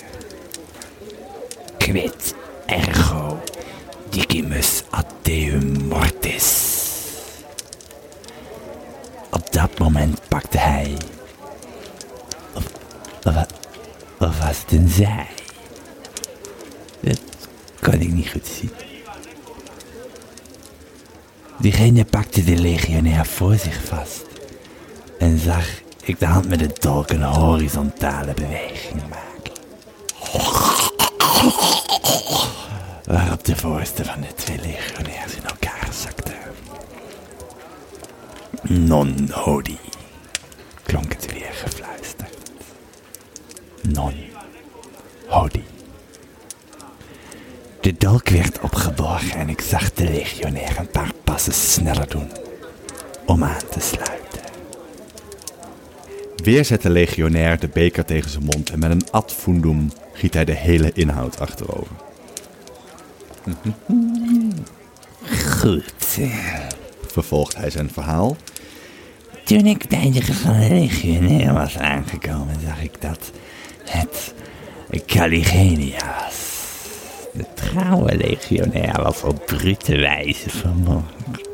[1.78, 2.34] Quid
[2.66, 3.42] ergo
[4.10, 6.72] digimus ad deum mortis.
[9.30, 10.96] Op dat moment pakte hij.
[12.54, 12.64] Of,
[14.18, 15.26] of, was het een zij?
[17.00, 17.20] Dat
[17.90, 18.70] kon ik niet goed zien.
[21.58, 24.24] Diegene pakte de legionair voor zich vast.
[25.18, 25.66] En zag
[26.02, 29.52] ik de hand met de dolk een horizontale beweging maken.
[33.04, 36.32] Waarop de voorste van de twee legionairs in elkaar zakte.
[38.62, 39.78] Non hodi,
[40.82, 42.36] klonk het weer gefluisterd.
[43.82, 44.14] Non
[45.26, 45.73] hodi.
[47.84, 52.30] De dolk werd opgeborgen en ik zag de legionair een paar passen sneller doen
[53.26, 54.40] om aan te sluiten.
[56.36, 60.34] Weer zet de legionair de beker tegen zijn mond en met een ad fundum giet
[60.34, 61.96] hij de hele inhoud achterover.
[65.60, 66.18] Goed.
[67.06, 68.36] vervolgt hij zijn verhaal.
[69.44, 70.22] Toen ik bij de
[70.68, 73.30] legionair was aangekomen, zag ik dat
[73.84, 74.34] het
[75.06, 76.53] Caligenia was.
[77.74, 81.48] De trouwe legionair was op brute wijze vermoord.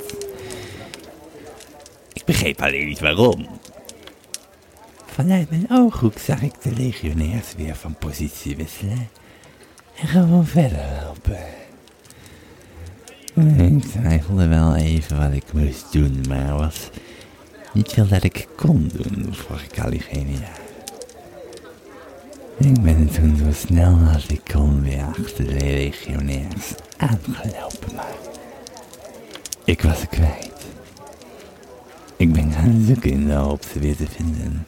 [2.12, 3.46] Ik begreep alleen niet waarom.
[5.06, 9.08] Vanuit mijn ooghoek zag ik de legionairs weer van positie wisselen
[10.00, 11.44] en gewoon verder lopen.
[13.74, 16.90] Ik twijfelde wel even wat ik moest doen, maar was
[17.72, 20.48] niet veel dat ik kon doen voor Caligenia.
[22.60, 28.14] Ik ben toen zo snel als ik kon weer achter de legionairs aangelopen, maar
[29.64, 30.66] ik was ze kwijt.
[32.16, 34.66] Ik ben gaan zoeken in de hoop ze weer te vinden.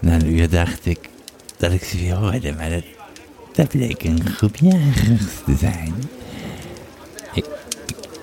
[0.00, 1.08] Na een uur dacht ik
[1.56, 2.84] dat ik ze weer hoorde, maar dat,
[3.52, 5.94] dat bleek een groep jagers te zijn.
[7.34, 7.46] Ik,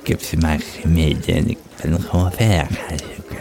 [0.01, 3.37] ik heb ze maar gemeden en ik ben gewoon verder gaan zoeken.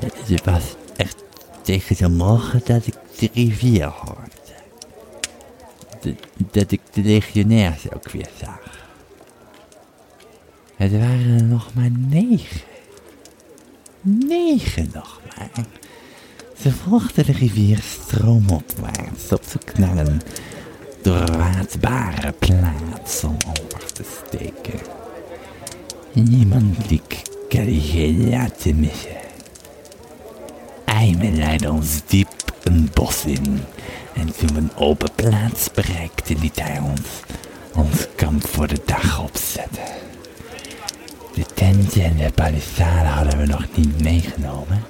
[0.00, 0.62] Het was
[0.96, 1.16] echt
[1.62, 4.30] tegen de morgen dat ik de rivier hoorde.
[6.00, 6.14] De-
[6.50, 8.78] dat ik de legionairs ook weer zag.
[10.76, 12.60] Het waren er nog maar negen.
[14.00, 15.64] Negen nog maar.
[16.60, 20.20] Ze volgden de rivier stroomopwaarts op zoek naar een
[21.02, 24.80] doorwaadbare plaats om over te steken.
[26.12, 29.19] Niemand liek Caligula te missen.
[31.00, 32.28] Eime leidde ons diep
[32.62, 33.64] een bos in.
[34.14, 37.08] En toen we een open plaats bereikten, liet hij ons
[37.74, 39.82] ons kamp voor de dag opzetten.
[41.34, 44.84] De tenten en de palissade hadden we nog niet meegenomen.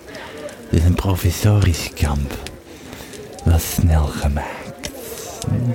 [0.71, 2.39] Dus een provisorisch kamp
[3.45, 4.91] was snel gemaakt.
[5.49, 5.75] Een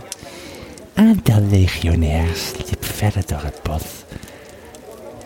[0.94, 3.84] aantal legionairs liep verder door het bos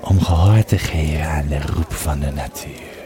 [0.01, 2.98] om gehoor te geven aan de roep van de natuur.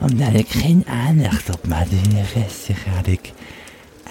[0.00, 3.32] Omdat ik geen aandacht op me had in de resten had ik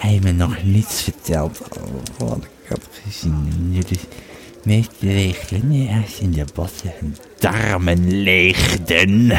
[0.00, 3.70] Eime nog niets verteld over wat ik had gezien.
[3.70, 3.98] Nu de
[4.62, 9.30] meeste legionairs in de bossen hun darmen leegden,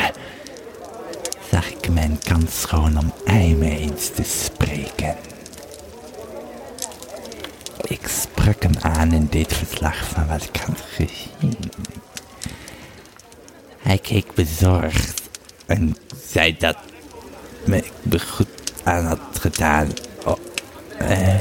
[1.51, 5.15] zag ik mijn kans schoon om Eime eens te spreken.
[7.87, 11.71] Ik sprak hem aan en deed verslag van wat ik had gezien.
[13.77, 15.26] Hij keek bezorgd
[15.67, 15.95] en
[16.29, 16.77] zei dat
[17.65, 18.47] me ik goed
[18.83, 19.87] aan had gedaan.
[20.25, 20.37] Oh,
[20.99, 21.39] eh,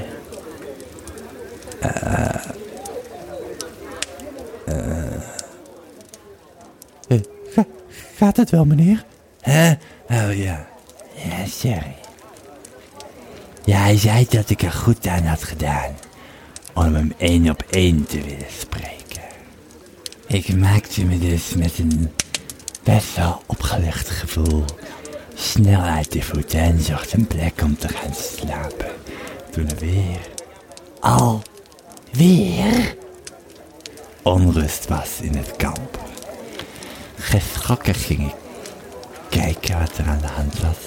[7.09, 7.19] Eh,
[7.55, 7.67] ga-
[8.17, 9.05] gaat het wel, meneer?
[9.41, 9.71] hè?
[10.09, 10.67] Oh ja.
[11.15, 11.95] Ja, sorry.
[13.65, 15.95] Ja, hij zei dat ik er goed aan had gedaan.
[16.75, 19.23] Om hem één op één te willen spreken.
[20.27, 22.13] Ik maakte me dus met een
[22.87, 24.65] best wel opgelucht gevoel
[25.35, 28.91] snel uit de voeten en zocht een plek om te gaan slapen.
[29.51, 30.21] Toen er weer,
[31.01, 31.43] al
[32.13, 32.97] weer,
[34.23, 35.99] onrust was in het kamp.
[37.17, 38.35] Geschrokken ging ik
[39.29, 40.79] kijken wat er aan de hand was.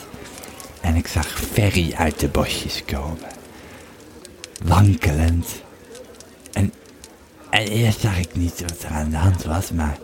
[0.82, 3.28] En ik zag Ferry uit de bosjes komen.
[4.64, 5.47] Wankelend.
[6.52, 6.74] En,
[7.50, 9.97] en eerst zag ik niet wat er aan de hand was, maar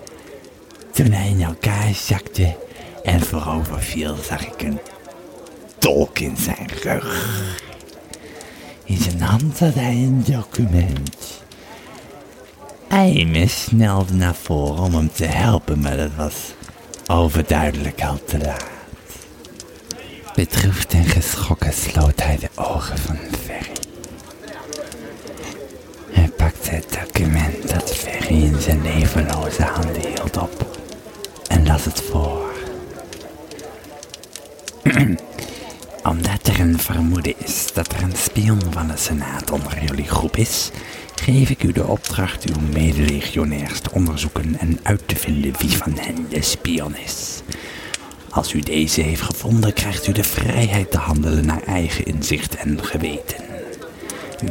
[0.96, 2.56] toen hij in elkaar zakte
[3.04, 4.80] en voorover viel, zag ik een
[5.80, 7.30] dolk in zijn rug.
[8.84, 11.42] In zijn hand had hij een document.
[12.88, 16.36] Eime snelde naar voren om hem te helpen, maar dat was
[17.08, 18.66] overduidelijk al te laat.
[20.36, 23.72] Bedroefd en geschrokken sloot hij de ogen van Ferry.
[26.12, 30.76] Hij pakte het document dat Ferry in zijn levenloze handen hield op
[31.48, 32.54] en las het voor.
[36.04, 40.38] Omdat er een vermoeden is dat er een spion van de Senaat onder jullie groep
[40.38, 40.72] is,
[41.16, 45.98] geef ik u de opdracht uw medelegionairs te onderzoeken en uit te vinden wie van
[46.00, 47.42] hen de spion is.
[48.30, 52.84] Als u deze heeft gevonden, krijgt u de vrijheid te handelen naar eigen inzicht en
[52.84, 53.44] geweten.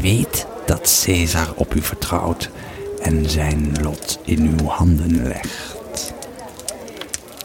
[0.00, 2.50] Weet dat Caesar op u vertrouwt
[3.02, 5.63] en zijn lot in uw handen legt.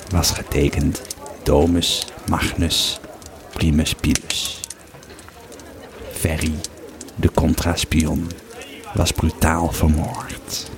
[0.10, 1.02] Was getekend
[1.44, 3.00] Domus Magnus
[3.54, 4.60] Primus Pilus.
[6.12, 6.54] Ferry,
[7.16, 8.28] de contraspion,
[8.94, 10.72] was brutaal vermoord.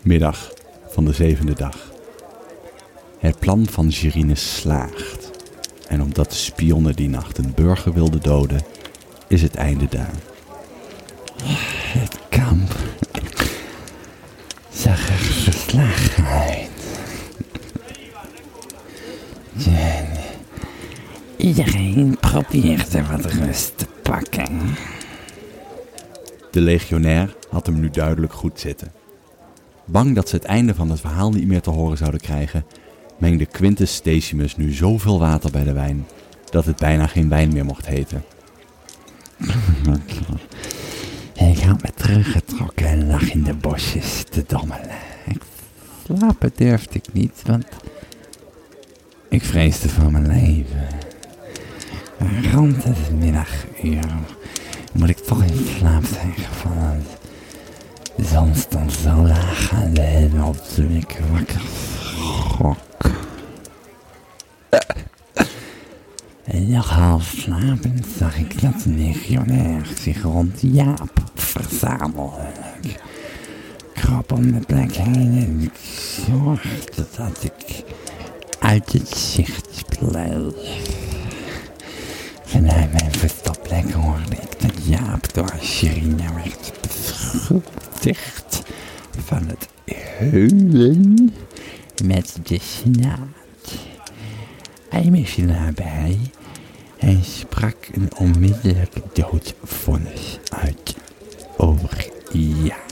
[0.00, 0.52] Middag.
[0.88, 1.76] van de zevende dag.
[3.18, 5.30] Het plan van Girine slaagt.
[5.88, 8.62] En omdat de spionnen die nacht een burger wilden doden,
[9.28, 10.14] is het einde daar.
[11.92, 12.79] Het kamp
[14.96, 16.68] zag er verslagen uit.
[19.66, 20.06] En
[21.36, 24.60] iedereen probeerde wat rust te pakken.
[26.50, 28.92] De legionair had hem nu duidelijk goed zitten.
[29.84, 32.64] Bang dat ze het einde van het verhaal niet meer te horen zouden krijgen,
[33.18, 36.06] mengde Quintus Decimus nu zoveel water bij de wijn
[36.44, 38.24] dat het bijna geen wijn meer mocht heten.
[41.40, 44.96] Ik had me teruggetrokken en lag in de bosjes te dommelen.
[45.24, 45.42] Ik
[46.04, 47.66] slapen durfde ik niet, want
[49.28, 50.88] ik vreesde voor mijn leven.
[52.52, 54.04] Rond het middaguur
[54.92, 57.02] moet ik toch in slaap zijn gevallen.
[58.16, 62.78] De zon stond zo laag aan de hemel toen ik wakker schrok.
[66.50, 72.48] En nog half slapend zag ik dat de legionair zich rond Jaap verzamelde.
[72.82, 73.00] Ik
[73.94, 75.80] kroop om de plek heen en ik
[76.26, 77.84] zorgde dat ik
[78.58, 80.54] uit het zicht bleef.
[82.44, 88.62] Vanuit mijn verstopplek hoorde ik dat Jaap door Sherina werd beschuldigd
[89.26, 89.68] van het
[90.18, 91.32] heulen
[92.04, 93.38] met de senaat.
[94.88, 96.18] Hij was nabij
[97.00, 100.96] en sprak een onmiddellijke doodvonnis uit
[101.56, 102.88] over Jaap.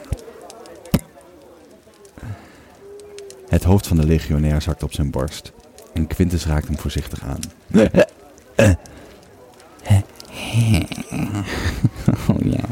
[3.49, 5.53] Het hoofd van de legionair zakte op zijn borst
[5.95, 7.41] en Quintus raakte hem voorzichtig aan.
[12.29, 12.65] Oh ja,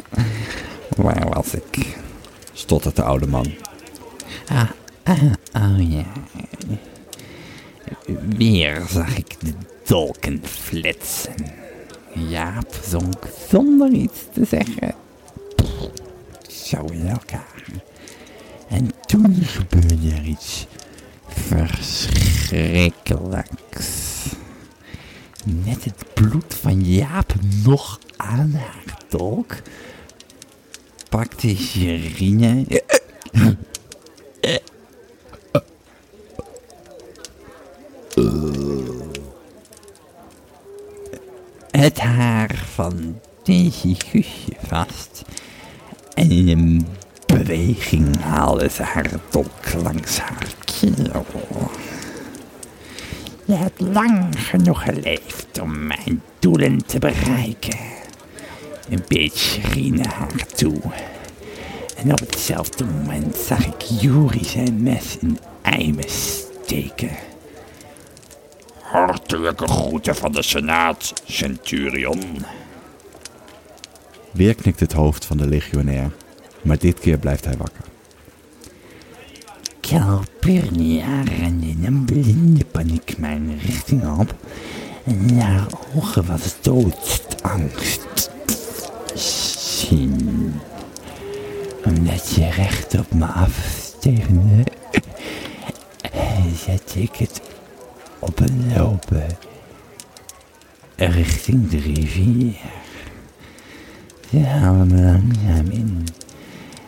[0.96, 1.96] waar was ik?
[2.52, 3.54] Stottert de oude man.
[4.48, 4.70] Ah,
[5.02, 5.22] ah,
[5.54, 6.04] oh ja.
[8.36, 9.52] Weer zag ik de
[9.86, 11.34] dolken flitsen.
[12.28, 14.94] Jaap zonk zonder iets te zeggen.
[16.48, 17.64] Zo in elkaar.
[18.68, 20.66] En toen gebeurde er iets
[21.26, 24.24] verschrikkelijks.
[25.64, 27.34] Met het bloed van Jaap
[27.64, 29.54] nog aan haar dolk,
[31.08, 32.64] pakte Jerine
[41.76, 45.22] het haar van deze Guusje vast.
[46.14, 46.86] En in een
[47.26, 51.24] beweging haalde ze haar dolk langs haar keel.
[53.44, 57.78] Je hebt lang genoeg geleefd om mijn doelen te bereiken.
[58.88, 60.80] Een beetje riene haar toe.
[61.96, 67.35] En op hetzelfde moment zag ik Juri zijn mes in eimen steken.
[68.96, 72.20] Hartelijke groeten van de Senaat, Centurion.
[74.30, 76.10] Weer knikt het hoofd van de legionair,
[76.62, 77.84] maar dit keer blijft hij wakker.
[79.80, 84.34] Calpurnia rende in een blinde paniek mijn richting op.
[85.04, 85.66] En in haar
[85.96, 88.30] ogen was doodsangst
[89.14, 90.54] zien.
[91.84, 94.64] Omdat je recht op me afstevende,
[96.64, 97.40] zette ik het
[98.18, 99.26] op een lopen
[100.96, 102.54] richting de rivier.
[104.30, 106.06] Ze haalde me langzaam in.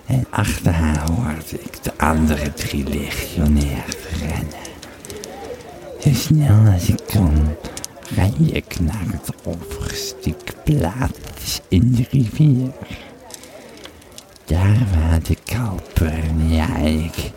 [0.06, 4.66] En achter haar hoorde ik de andere drie legionairs rennen.
[6.00, 7.32] Zo snel als ik kon,
[8.14, 12.72] ren ik naar het overstuk plaats in de rivier.
[14.44, 17.30] Daar waadde Calpurnia en ik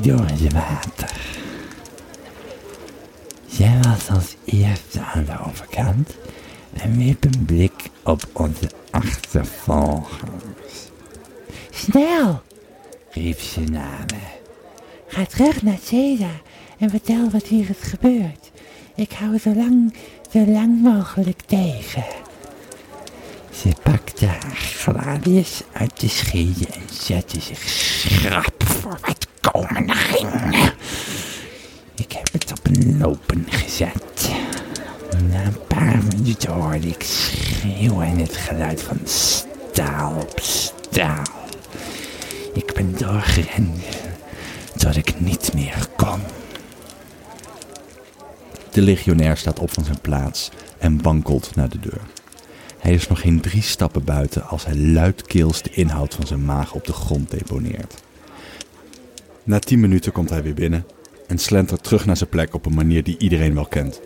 [0.00, 1.41] door het water.
[3.52, 6.16] Zij was als eerste aan de overkant
[6.72, 10.90] en wierp een blik op onze achtervolgers.
[11.70, 12.42] Snel,
[13.10, 14.20] riep ze naar me.
[15.06, 16.40] Ga terug naar Caesar
[16.78, 18.50] en vertel wat hier is gebeurd.
[18.94, 19.94] Ik hou zo lang,
[20.30, 22.04] zo lang mogelijk tegen.
[23.54, 30.72] Ze pakte haar gladius uit de schede en zette zich schrap voor het komende ging.
[32.02, 34.30] Ik heb het op een lopen gezet.
[35.30, 41.24] Na een paar minuten hoorde ik schreeuwen en het geluid van staal op staal.
[42.54, 43.84] Ik ben doorgerend
[44.76, 46.20] tot ik niet meer kon.
[48.70, 52.00] De legionair staat op van zijn plaats en wankelt naar de deur.
[52.78, 56.72] Hij is nog geen drie stappen buiten als hij luidkeels de inhoud van zijn maag
[56.72, 58.02] op de grond deponeert.
[59.42, 60.86] Na 10 minuten komt hij weer binnen
[61.32, 64.00] en slentert terug naar zijn plek op een manier die iedereen wel kent.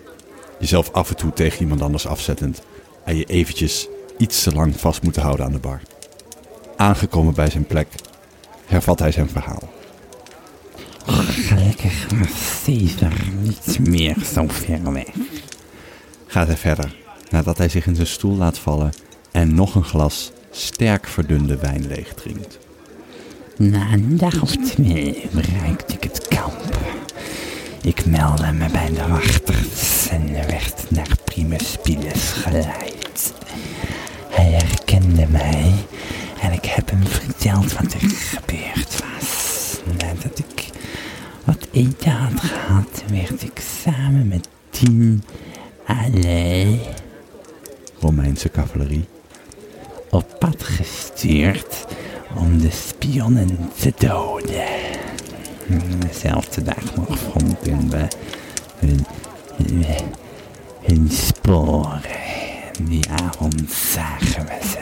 [0.58, 2.62] Jezelf af en toe tegen iemand anders afzettend
[3.04, 5.80] en je eventjes iets te lang vast moeten houden aan de bar.
[6.76, 7.88] Aangekomen bij zijn plek
[8.66, 9.72] hervat hij zijn verhaal.
[11.28, 15.14] Gelukkig was Caesar niet meer zo ver weg.
[16.26, 16.96] Gaat hij verder
[17.30, 18.92] nadat hij zich in zijn stoel laat vallen
[19.32, 22.58] en nog een glas sterk verdunde wijn leeg drinkt.
[23.56, 26.65] Na een dag of twee bereikte ik het kamp.
[27.86, 33.34] Ik meldde me bij de wachters en werd naar Primus Piles geleid.
[34.28, 35.72] Hij herkende mij
[36.40, 39.80] en ik heb hem verteld wat er gebeurd was.
[39.98, 40.70] Nadat ik
[41.44, 45.24] wat eten had gehad, werd ik samen met tien
[45.86, 46.80] allee
[48.00, 49.08] Romeinse cavalerie.
[50.10, 51.86] op pad gestuurd
[52.34, 54.94] om de spionnen te doden.
[55.98, 58.08] Dezelfde dag nog vonden we
[58.78, 59.06] hun,
[60.82, 62.00] hun, sporen.
[62.82, 64.78] Die avond zagen we ze.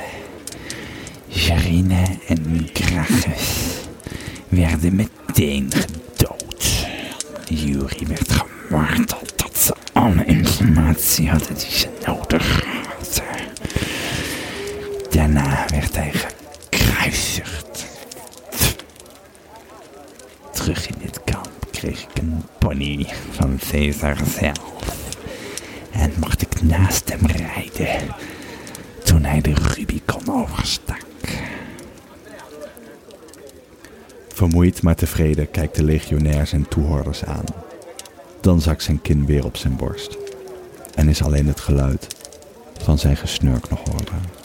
[1.26, 3.78] Jarine en Gracchus
[4.49, 6.87] werden meteen gedood.
[7.49, 13.24] Jury werd gemarteld tot ze alle informatie hadden die ze nodig hadden.
[15.11, 16.12] Daarna werd hij
[16.70, 17.87] gekruisigd.
[20.53, 24.16] Terug in dit kamp kreeg ik een pony van Caesar.
[25.93, 28.09] En mocht ik naast hem rijden
[29.05, 31.05] toen hij de Rubicon overstak.
[34.29, 37.45] Vermoeid maar tevreden kijkt de legionair zijn toehoorders aan.
[38.41, 40.16] Dan zakt zijn kin weer op zijn borst.
[40.95, 42.07] En is alleen het geluid
[42.83, 44.44] van zijn gesnurk nog hoorbaar.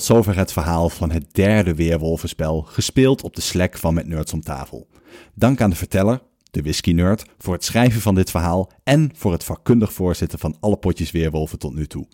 [0.00, 4.32] Tot zover het verhaal van het derde Weerwolvenspel, gespeeld op de Slack van Met Nerds
[4.32, 4.88] om tafel.
[5.34, 9.32] Dank aan de verteller, de Whisky Nerd, voor het schrijven van dit verhaal en voor
[9.32, 12.06] het vakkundig voorzitten van alle potjes Weerwolven tot nu toe.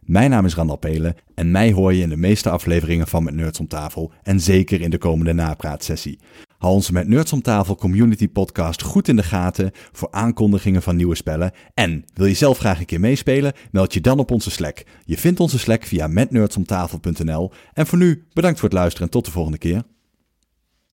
[0.00, 3.34] Mijn naam is Randal Pelen en mij hoor je in de meeste afleveringen van Met
[3.34, 6.18] Nerds om tafel en zeker in de komende napraatsessie.
[6.58, 10.96] Hou onze Met Nerds om tafel community podcast goed in de gaten voor aankondigingen van
[10.96, 11.52] nieuwe spellen.
[11.74, 13.52] En wil je zelf graag een keer meespelen?
[13.70, 14.84] Meld je dan op onze Slack.
[15.04, 17.52] Je vindt onze Slack via metnerdsomtafel.nl.
[17.72, 19.82] En voor nu, bedankt voor het luisteren en tot de volgende keer.